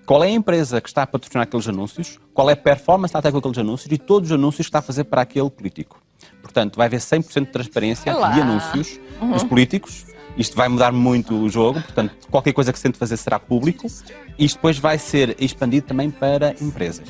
qual 0.07 0.25
é 0.25 0.27
a 0.29 0.31
empresa 0.31 0.81
que 0.81 0.89
está 0.89 1.03
a 1.03 1.07
patrocinar 1.07 1.45
aqueles 1.45 1.69
anúncios, 1.69 2.19
qual 2.35 2.51
é 2.51 2.55
a 2.55 2.57
performance 2.57 3.13
que 3.13 3.19
está 3.19 3.19
a 3.21 3.23
ter 3.23 3.33
com 3.33 3.39
aqueles 3.39 3.59
anúncios 3.59 3.91
e 3.93 3.97
todos 3.99 4.31
os 4.31 4.35
anúncios 4.35 4.67
que 4.67 4.71
está 4.71 4.81
a 4.81 4.83
fazer 4.83 5.05
para 5.05 5.23
aquele 5.23 5.49
político. 5.49 6.01
Portanto, 6.43 6.77
vai 6.77 6.87
haver 6.87 6.99
100% 7.01 7.47
de 7.47 7.53
transparência 7.53 8.15
Olá. 8.15 8.31
de 8.31 8.41
anúncios 8.41 8.99
dos 9.33 9.45
políticos. 9.45 10.05
Isto 10.37 10.57
vai 10.57 10.69
mudar 10.69 10.93
muito 10.93 11.35
o 11.35 11.49
jogo, 11.49 11.81
portanto, 11.83 12.15
qualquer 12.31 12.53
coisa 12.53 12.73
que 12.73 12.79
se 12.79 12.83
tente 12.85 12.99
fazer 12.99 13.17
será 13.17 13.39
público. 13.39 13.87
Isto 14.39 14.57
depois 14.57 14.79
vai 14.79 14.99
ser 14.99 15.37
expandido 15.41 15.87
também 15.87 16.11
para 16.11 16.55
empresas. 16.61 17.09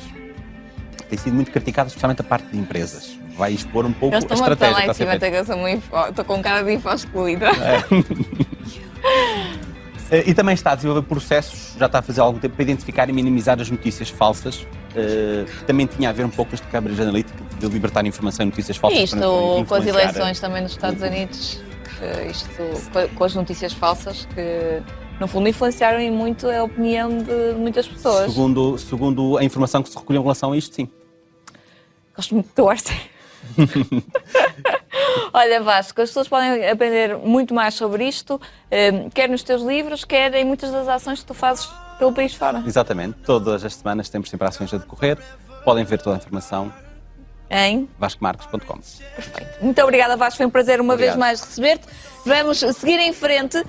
Tem 1.09 1.18
sido 1.18 1.35
muito 1.35 1.50
criticado, 1.50 1.88
especialmente 1.88 2.20
a 2.20 2.25
parte 2.25 2.47
de 2.49 2.59
empresas. 2.59 3.18
Vai 3.37 3.52
expor 3.52 3.85
um 3.87 3.92
pouco 3.92 4.14
a 4.14 4.18
estou 4.18 4.37
estratégia 4.37 4.75
lá 4.75 4.87
em 4.87 4.94
cima, 4.94 5.68
info- 5.68 6.09
estou 6.09 6.25
com 6.25 6.42
cara 6.42 6.62
de 6.62 6.73
info 6.75 6.88
excluída. 6.90 7.47
Eh, 7.50 7.85
E 10.12 10.35
também 10.35 10.55
está 10.55 10.73
a 10.73 10.75
desenvolver 10.75 11.02
processos, 11.07 11.75
já 11.79 11.87
está 11.87 12.00
a 12.00 12.02
fazer 12.02 12.21
há 12.21 12.25
algum 12.25 12.38
tempo, 12.38 12.55
para 12.57 12.62
identificar 12.64 13.09
e 13.09 13.12
minimizar 13.12 13.61
as 13.61 13.71
notícias 13.71 14.09
falsas, 14.09 14.67
eh, 14.97 15.45
que 15.59 15.64
também 15.64 15.87
tinha 15.87 16.11
a 16.11 16.12
ver 16.12 16.25
um 16.25 16.31
pouco 16.31 16.50
com 16.50 16.55
este 16.57 16.67
Cambridge 16.67 17.00
Analytica, 17.00 17.38
de 17.59 17.67
libertar 17.69 18.05
informação 18.05 18.43
e 18.45 18.47
notícias 18.47 18.76
falsas. 18.76 18.99
E 18.99 19.05
isto 19.05 19.17
para 19.17 19.26
com 19.26 19.52
as 19.55 19.61
influenciar- 19.85 20.00
eleições 20.00 20.40
também 20.40 20.62
nos 20.62 20.73
Estados 20.73 21.00
Unidos, 21.02 21.62
isto 22.29 22.90
co- 22.93 23.09
com 23.14 23.25
as 23.25 23.35
notícias 23.37 23.73
falsas 23.73 24.26
que 24.35 24.83
no 25.21 25.29
fundo 25.29 25.49
influenciaram 25.49 26.00
muito 26.12 26.49
a 26.50 26.64
opinião 26.64 27.19
de 27.19 27.55
muitas 27.57 27.87
pessoas. 27.87 28.33
Segundo, 28.33 28.79
segundo 28.79 29.37
a 29.38 29.45
informação 29.45 29.83
que 29.83 29.90
se 29.90 29.97
recolheu 29.97 30.21
em 30.21 30.25
relação 30.25 30.52
a 30.52 30.57
isto, 30.57 30.75
sim. 30.75 30.88
Gosto 32.17 32.35
muito 32.35 32.49
do 32.57 32.64
Orce. 32.64 32.93
Olha, 35.33 35.61
Vasco, 35.62 36.00
as 36.02 36.11
pessoas 36.11 36.29
podem 36.29 36.69
aprender 36.69 37.17
muito 37.17 37.55
mais 37.55 37.75
sobre 37.75 38.05
isto, 38.07 38.40
eh, 38.71 39.09
quer 39.14 39.29
nos 39.29 39.43
teus 39.43 39.62
livros, 39.62 40.05
quer 40.05 40.35
em 40.35 40.45
muitas 40.45 40.71
das 40.71 40.88
ações 40.88 41.21
que 41.21 41.26
tu 41.26 41.35
fazes 41.35 41.69
pelo 41.99 42.12
país 42.12 42.35
fora. 42.35 42.62
Exatamente. 42.67 43.19
Todas 43.25 43.64
as 43.64 43.75
semanas 43.75 44.09
temos 44.09 44.29
sempre 44.31 44.47
ações 44.49 44.73
a 44.75 44.79
decorrer. 44.79 45.19
Podem 45.64 45.85
ver 45.85 46.00
toda 46.00 46.17
a 46.17 46.19
informação 46.19 46.73
Hein? 47.52 47.88
vascomarques.com. 47.99 48.79
Perfeito. 49.17 49.50
Muito 49.61 49.83
obrigada, 49.83 50.17
Vasco. 50.17 50.37
Foi 50.37 50.47
um 50.47 50.50
prazer 50.50 50.81
uma 50.81 50.95
Obrigado. 50.95 51.14
vez 51.17 51.19
mais 51.19 51.40
receber-te. 51.40 51.85
Vamos 52.25 52.59
seguir 52.59 52.99
em 53.00 53.12
frente. 53.12 53.61